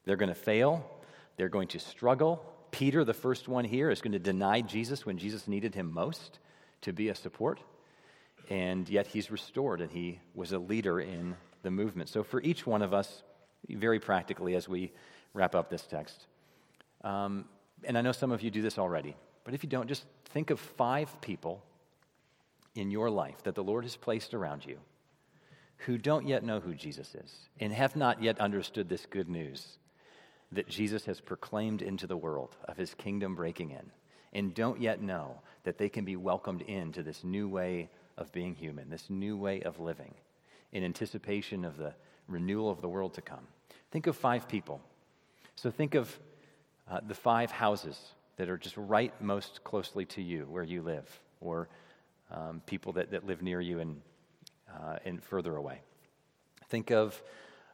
They're 0.06 0.18
going 0.18 0.30
to 0.30 0.36
fail, 0.36 0.86
they're 1.38 1.50
going 1.50 1.68
to 1.70 1.80
struggle. 1.80 2.44
Peter, 2.72 3.04
the 3.04 3.14
first 3.14 3.48
one 3.48 3.66
here, 3.66 3.92
is 3.92 4.02
going 4.02 4.14
to 4.14 4.20
deny 4.20 4.62
Jesus 4.62 5.06
when 5.06 5.18
Jesus 5.18 5.48
needed 5.48 5.76
him 5.76 5.94
most 5.94 6.40
to 6.82 6.92
be 6.92 7.10
a 7.10 7.16
support. 7.16 7.60
And 8.50 8.90
yet 8.90 9.08
he's 9.08 9.30
restored 9.30 9.80
and 9.80 9.92
he 9.92 10.20
was 10.34 10.52
a 10.52 10.60
leader 10.60 11.00
in 11.00 11.36
the 11.62 11.72
movement. 11.72 12.10
So, 12.10 12.24
for 12.24 12.42
each 12.42 12.66
one 12.66 12.82
of 12.82 12.94
us, 12.94 13.24
very 13.70 14.00
practically, 14.00 14.56
as 14.56 14.68
we 14.68 14.92
wrap 15.34 15.56
up 15.56 15.70
this 15.70 15.84
text, 15.84 16.26
um, 17.04 17.46
and 17.84 17.98
I 17.98 18.02
know 18.02 18.12
some 18.12 18.32
of 18.32 18.42
you 18.42 18.50
do 18.52 18.62
this 18.62 18.78
already, 18.78 19.16
but 19.44 19.54
if 19.54 19.64
you 19.64 19.70
don't, 19.70 19.88
just 19.88 20.06
think 20.26 20.50
of 20.50 20.60
five 20.60 21.22
people 21.22 21.64
in 22.76 22.92
your 22.92 23.10
life 23.10 23.44
that 23.44 23.56
the 23.56 23.64
Lord 23.64 23.86
has 23.86 23.96
placed 23.96 24.34
around 24.34 24.66
you 24.66 24.78
who 25.86 25.98
don't 25.98 26.28
yet 26.28 26.44
know 26.44 26.60
who 26.60 26.74
Jesus 26.74 27.16
is 27.16 27.32
and 27.60 27.74
have 27.74 27.96
not 27.96 28.22
yet 28.22 28.40
understood 28.40 28.90
this 28.90 29.06
good 29.06 29.30
news 29.30 29.78
that 30.52 30.68
Jesus 30.68 31.06
has 31.06 31.20
proclaimed 31.20 31.82
into 31.82 32.08
the 32.08 32.18
world 32.18 32.56
of 32.66 32.78
his 32.78 32.94
kingdom 32.94 33.36
breaking 33.36 33.72
in 33.72 33.92
and 34.34 34.54
don't 34.54 34.82
yet 34.82 35.02
know 35.02 35.40
that 35.64 35.78
they 35.78 35.90
can 35.90 36.06
be 36.06 36.16
welcomed 36.16 36.62
into 36.62 37.04
this 37.04 37.24
new 37.24 37.48
way 37.48 37.90
of 38.18 38.32
being 38.32 38.56
human, 38.56 38.90
this 38.90 39.10
new 39.10 39.38
way 39.38 39.62
of 39.62 39.80
living 39.80 40.14
in 40.72 40.84
anticipation 40.84 41.66
of 41.66 41.78
the 41.78 41.94
renewal 42.28 42.70
of 42.70 42.82
the 42.82 42.88
world 42.88 43.14
to 43.14 43.22
come. 43.22 43.48
Think 43.92 44.08
of 44.08 44.16
five 44.16 44.48
people. 44.48 44.82
So 45.56 45.70
think 45.70 45.96
of 45.96 46.20
uh, 46.90 47.00
the 47.08 47.14
five 47.14 47.52
houses 47.52 48.00
that 48.38 48.50
are 48.50 48.58
just 48.58 48.76
right 48.78 49.14
most 49.22 49.64
closely 49.64 50.06
to 50.06 50.22
you 50.22 50.48
where 50.50 50.64
you 50.64 50.82
live, 50.82 51.08
or 51.42 51.70
um, 52.32 52.62
people 52.66 52.94
that, 52.94 53.12
that 53.12 53.26
live 53.26 53.42
near 53.44 53.62
you 53.62 53.80
and, 53.80 54.02
uh, 54.82 54.98
and 55.06 55.24
further 55.24 55.56
away. 55.56 55.82
Think 56.70 56.92
of 56.92 57.22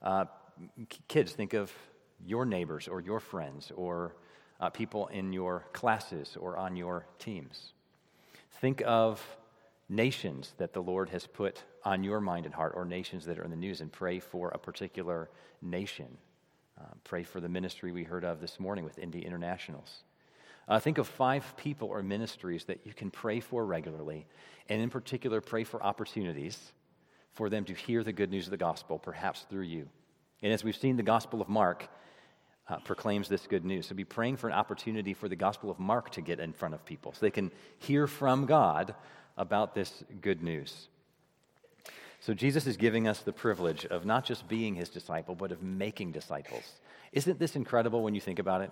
uh, 0.02 0.26
kids, 1.08 1.32
think 1.34 1.54
of 1.54 1.72
your 2.26 2.46
neighbors 2.46 2.88
or 2.88 3.00
your 3.00 3.20
friends 3.20 3.72
or 3.76 4.16
uh, 4.60 4.70
people 4.70 5.08
in 5.08 5.32
your 5.32 5.66
classes 5.74 6.38
or 6.40 6.58
on 6.58 6.76
your 6.76 7.06
teams. 7.18 7.74
Think 8.60 8.84
of 8.86 9.24
nations 9.88 10.54
that 10.58 10.74
the 10.74 10.82
Lord 10.82 11.10
has 11.10 11.26
put 11.26 11.64
on 11.84 12.04
your 12.04 12.20
mind 12.20 12.46
and 12.46 12.54
heart 12.54 12.74
or 12.76 12.86
nations 12.86 13.26
that 13.26 13.40
are 13.40 13.44
in 13.44 13.50
the 13.50 13.56
news 13.56 13.82
and 13.82 13.92
pray 13.92 14.20
for 14.20 14.50
a 14.50 14.58
particular 14.58 15.30
nation. 15.62 16.18
Uh, 16.80 16.84
pray 17.04 17.24
for 17.24 17.40
the 17.40 17.50
ministry 17.50 17.92
we 17.92 18.04
heard 18.04 18.24
of 18.24 18.40
this 18.40 18.60
morning 18.60 18.84
with 18.84 18.98
Indie 18.98 19.26
Internationals. 19.26 20.04
Uh, 20.68 20.80
think 20.80 20.98
of 20.98 21.08
five 21.08 21.56
people 21.58 21.88
or 21.88 22.04
ministries 22.04 22.66
that 22.66 22.86
you 22.86 22.94
can 22.94 23.10
pray 23.10 23.40
for 23.40 23.66
regularly, 23.66 24.28
and 24.70 24.82
in 24.82 24.90
particular, 24.90 25.42
pray 25.42 25.64
for 25.64 25.82
opportunities 25.82 26.74
for 27.34 27.50
them 27.50 27.66
to 27.66 27.74
hear 27.74 28.04
the 28.04 28.14
good 28.14 28.32
news 28.32 28.48
of 28.48 28.52
the 28.52 28.58
gospel, 28.58 29.00
perhaps 29.00 29.46
through 29.50 29.64
you. 29.64 29.88
And 30.42 30.54
as 30.54 30.64
we've 30.64 30.76
seen, 30.76 30.98
the 30.98 31.04
Gospel 31.04 31.42
of 31.42 31.50
Mark 31.50 31.90
uh, 32.68 32.78
proclaims 32.78 33.28
this 33.28 33.48
good 33.48 33.66
news. 33.66 33.88
So 33.88 33.96
be 33.96 34.06
praying 34.06 34.38
for 34.38 34.48
an 34.48 34.54
opportunity 34.54 35.14
for 35.14 35.28
the 35.28 35.36
Gospel 35.36 35.70
of 35.70 35.80
Mark 35.80 36.12
to 36.12 36.22
get 36.22 36.40
in 36.40 36.54
front 36.54 36.74
of 36.74 36.86
people 36.86 37.14
so 37.14 37.20
they 37.22 37.32
can 37.32 37.52
hear 37.80 38.08
from 38.08 38.46
God 38.46 38.96
about 39.38 39.74
this 39.74 40.04
good 40.22 40.42
news. 40.42 40.88
So 42.22 42.34
Jesus 42.34 42.68
is 42.68 42.78
giving 42.78 43.08
us 43.08 43.20
the 43.20 43.32
privilege 43.32 43.86
of 43.86 44.06
not 44.06 44.26
just 44.26 44.48
being 44.48 44.76
his 44.76 44.90
disciple, 44.90 45.36
but 45.36 45.52
of 45.52 45.64
making 45.64 46.12
disciples. 46.12 46.64
Isn't 47.14 47.40
this 47.40 47.56
incredible 47.56 48.04
when 48.04 48.14
you 48.14 48.22
think 48.22 48.40
about 48.40 48.62
it? 48.62 48.72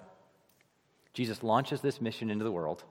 Jesus 1.14 1.42
launches 1.44 1.82
this 1.82 2.02
mission 2.02 2.30
into 2.30 2.44
the 2.44 2.52
world, 2.52 2.84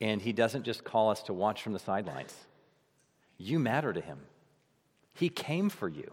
and 0.00 0.20
he 0.20 0.32
doesn't 0.32 0.64
just 0.64 0.84
call 0.84 1.10
us 1.10 1.22
to 1.22 1.32
watch 1.32 1.62
from 1.62 1.72
the 1.72 1.78
sidelines. 1.78 2.34
You 3.38 3.58
matter 3.58 3.92
to 3.92 4.00
him. 4.00 4.18
He 5.18 5.28
came 5.28 5.68
for 5.68 5.88
you. 5.88 6.12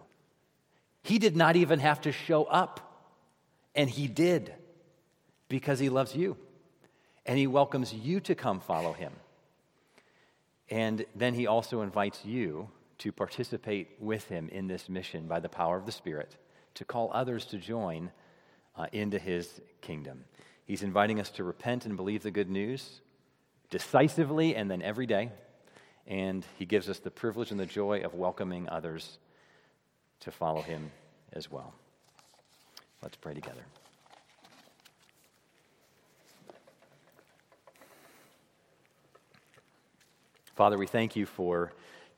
He 1.02 1.20
did 1.20 1.36
not 1.36 1.54
even 1.54 1.78
have 1.78 2.00
to 2.00 2.10
show 2.10 2.42
up, 2.44 2.80
and 3.72 3.88
he 3.88 4.08
did 4.08 4.52
because 5.48 5.78
he 5.78 5.88
loves 5.88 6.16
you. 6.16 6.36
And 7.24 7.38
he 7.38 7.46
welcomes 7.46 7.92
you 7.92 8.18
to 8.20 8.34
come 8.34 8.58
follow 8.58 8.92
him. 8.92 9.12
And 10.70 11.06
then 11.14 11.34
he 11.34 11.46
also 11.46 11.82
invites 11.82 12.24
you 12.24 12.68
to 12.98 13.12
participate 13.12 13.90
with 14.00 14.28
him 14.28 14.48
in 14.48 14.66
this 14.66 14.88
mission 14.88 15.28
by 15.28 15.38
the 15.38 15.48
power 15.48 15.76
of 15.76 15.86
the 15.86 15.92
Spirit, 15.92 16.36
to 16.74 16.84
call 16.84 17.10
others 17.14 17.44
to 17.46 17.58
join 17.58 18.10
uh, 18.76 18.86
into 18.92 19.20
his 19.20 19.60
kingdom. 19.82 20.24
He's 20.64 20.82
inviting 20.82 21.20
us 21.20 21.30
to 21.30 21.44
repent 21.44 21.86
and 21.86 21.96
believe 21.96 22.24
the 22.24 22.32
good 22.32 22.50
news 22.50 23.00
decisively 23.70 24.56
and 24.56 24.68
then 24.68 24.82
every 24.82 25.06
day. 25.06 25.30
And 26.06 26.44
he 26.58 26.64
gives 26.64 26.88
us 26.88 26.98
the 26.98 27.10
privilege 27.10 27.50
and 27.50 27.58
the 27.58 27.66
joy 27.66 28.00
of 28.00 28.14
welcoming 28.14 28.68
others 28.68 29.18
to 30.20 30.30
follow 30.30 30.62
him 30.62 30.90
as 31.32 31.50
well. 31.50 31.74
Let's 33.02 33.16
pray 33.16 33.34
together. 33.34 33.64
Father, 40.54 40.78
we 40.78 40.86
thank 40.86 41.16
you 41.16 41.26
for 41.26 41.72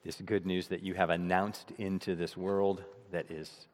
this 0.04 0.20
good 0.20 0.46
news 0.46 0.68
that 0.68 0.82
you 0.82 0.94
have 0.94 1.10
announced 1.10 1.72
into 1.76 2.14
this 2.14 2.36
world 2.36 2.84
that 3.10 3.30
is 3.30 3.66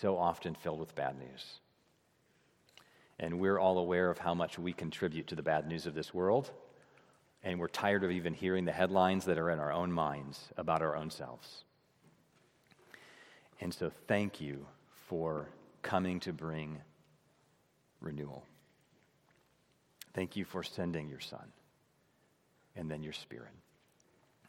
so 0.00 0.16
often 0.16 0.54
filled 0.54 0.80
with 0.80 0.94
bad 0.94 1.18
news. 1.18 1.60
And 3.18 3.38
we're 3.38 3.58
all 3.58 3.78
aware 3.78 4.10
of 4.10 4.18
how 4.18 4.34
much 4.34 4.58
we 4.58 4.72
contribute 4.72 5.26
to 5.26 5.34
the 5.34 5.42
bad 5.42 5.68
news 5.68 5.86
of 5.86 5.94
this 5.94 6.14
world. 6.14 6.50
And 7.44 7.60
we're 7.60 7.68
tired 7.68 8.02
of 8.02 8.10
even 8.10 8.32
hearing 8.32 8.64
the 8.64 8.72
headlines 8.72 9.26
that 9.26 9.38
are 9.38 9.50
in 9.50 9.60
our 9.60 9.70
own 9.70 9.92
minds 9.92 10.48
about 10.56 10.80
our 10.80 10.96
own 10.96 11.10
selves. 11.10 11.64
And 13.60 13.72
so, 13.72 13.92
thank 14.08 14.40
you 14.40 14.66
for 15.08 15.48
coming 15.82 16.20
to 16.20 16.32
bring 16.32 16.78
renewal. 18.00 18.44
Thank 20.14 20.36
you 20.36 20.44
for 20.44 20.62
sending 20.62 21.08
your 21.08 21.20
Son 21.20 21.52
and 22.74 22.90
then 22.90 23.02
your 23.02 23.12
Spirit. 23.12 23.52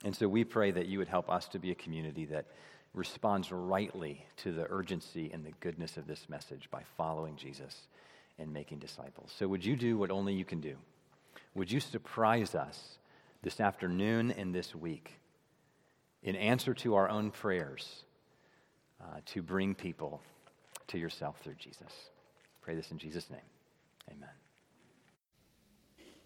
And 0.03 0.15
so, 0.15 0.27
we 0.27 0.45
pray 0.45 0.71
that 0.71 0.87
you 0.87 0.99
would 0.99 1.07
help 1.09 1.29
us 1.29 1.49
to 1.49 1.59
be 1.59 1.71
a 1.71 1.75
community 1.75 2.25
that 2.25 2.45
responds 2.93 3.51
rightly 3.51 4.25
to 4.37 4.53
the 4.53 4.65
urgency 4.69 5.29
and 5.33 5.45
the 5.45 5.51
goodness 5.59 5.97
of 5.97 6.07
this 6.07 6.29
message 6.29 6.69
by 6.71 6.81
following 6.95 7.35
Jesus 7.35 7.87
and 8.39 8.53
making 8.53 8.79
disciples. 8.79 9.33
So, 9.37 9.49
would 9.49 9.65
you 9.65 9.75
do 9.75 9.97
what 9.97 10.11
only 10.11 10.33
you 10.33 10.45
can 10.45 10.61
do? 10.61 10.77
Would 11.55 11.71
you 11.71 11.79
surprise 11.79 12.53
us 12.53 12.97
this 13.41 13.59
afternoon 13.59 14.31
and 14.31 14.53
this 14.53 14.75
week 14.75 15.13
in 16.21 16.35
answer 16.35 16.73
to 16.75 16.95
our 16.95 17.09
own 17.09 17.31
prayers 17.31 18.03
uh, 19.01 19.19
to 19.27 19.41
bring 19.41 19.73
people 19.73 20.21
to 20.87 20.99
yourself 20.99 21.39
through 21.41 21.55
Jesus? 21.55 21.91
Pray 22.61 22.75
this 22.75 22.91
in 22.91 22.97
Jesus' 22.97 23.29
name. 23.29 23.39
Amen. 24.11 24.44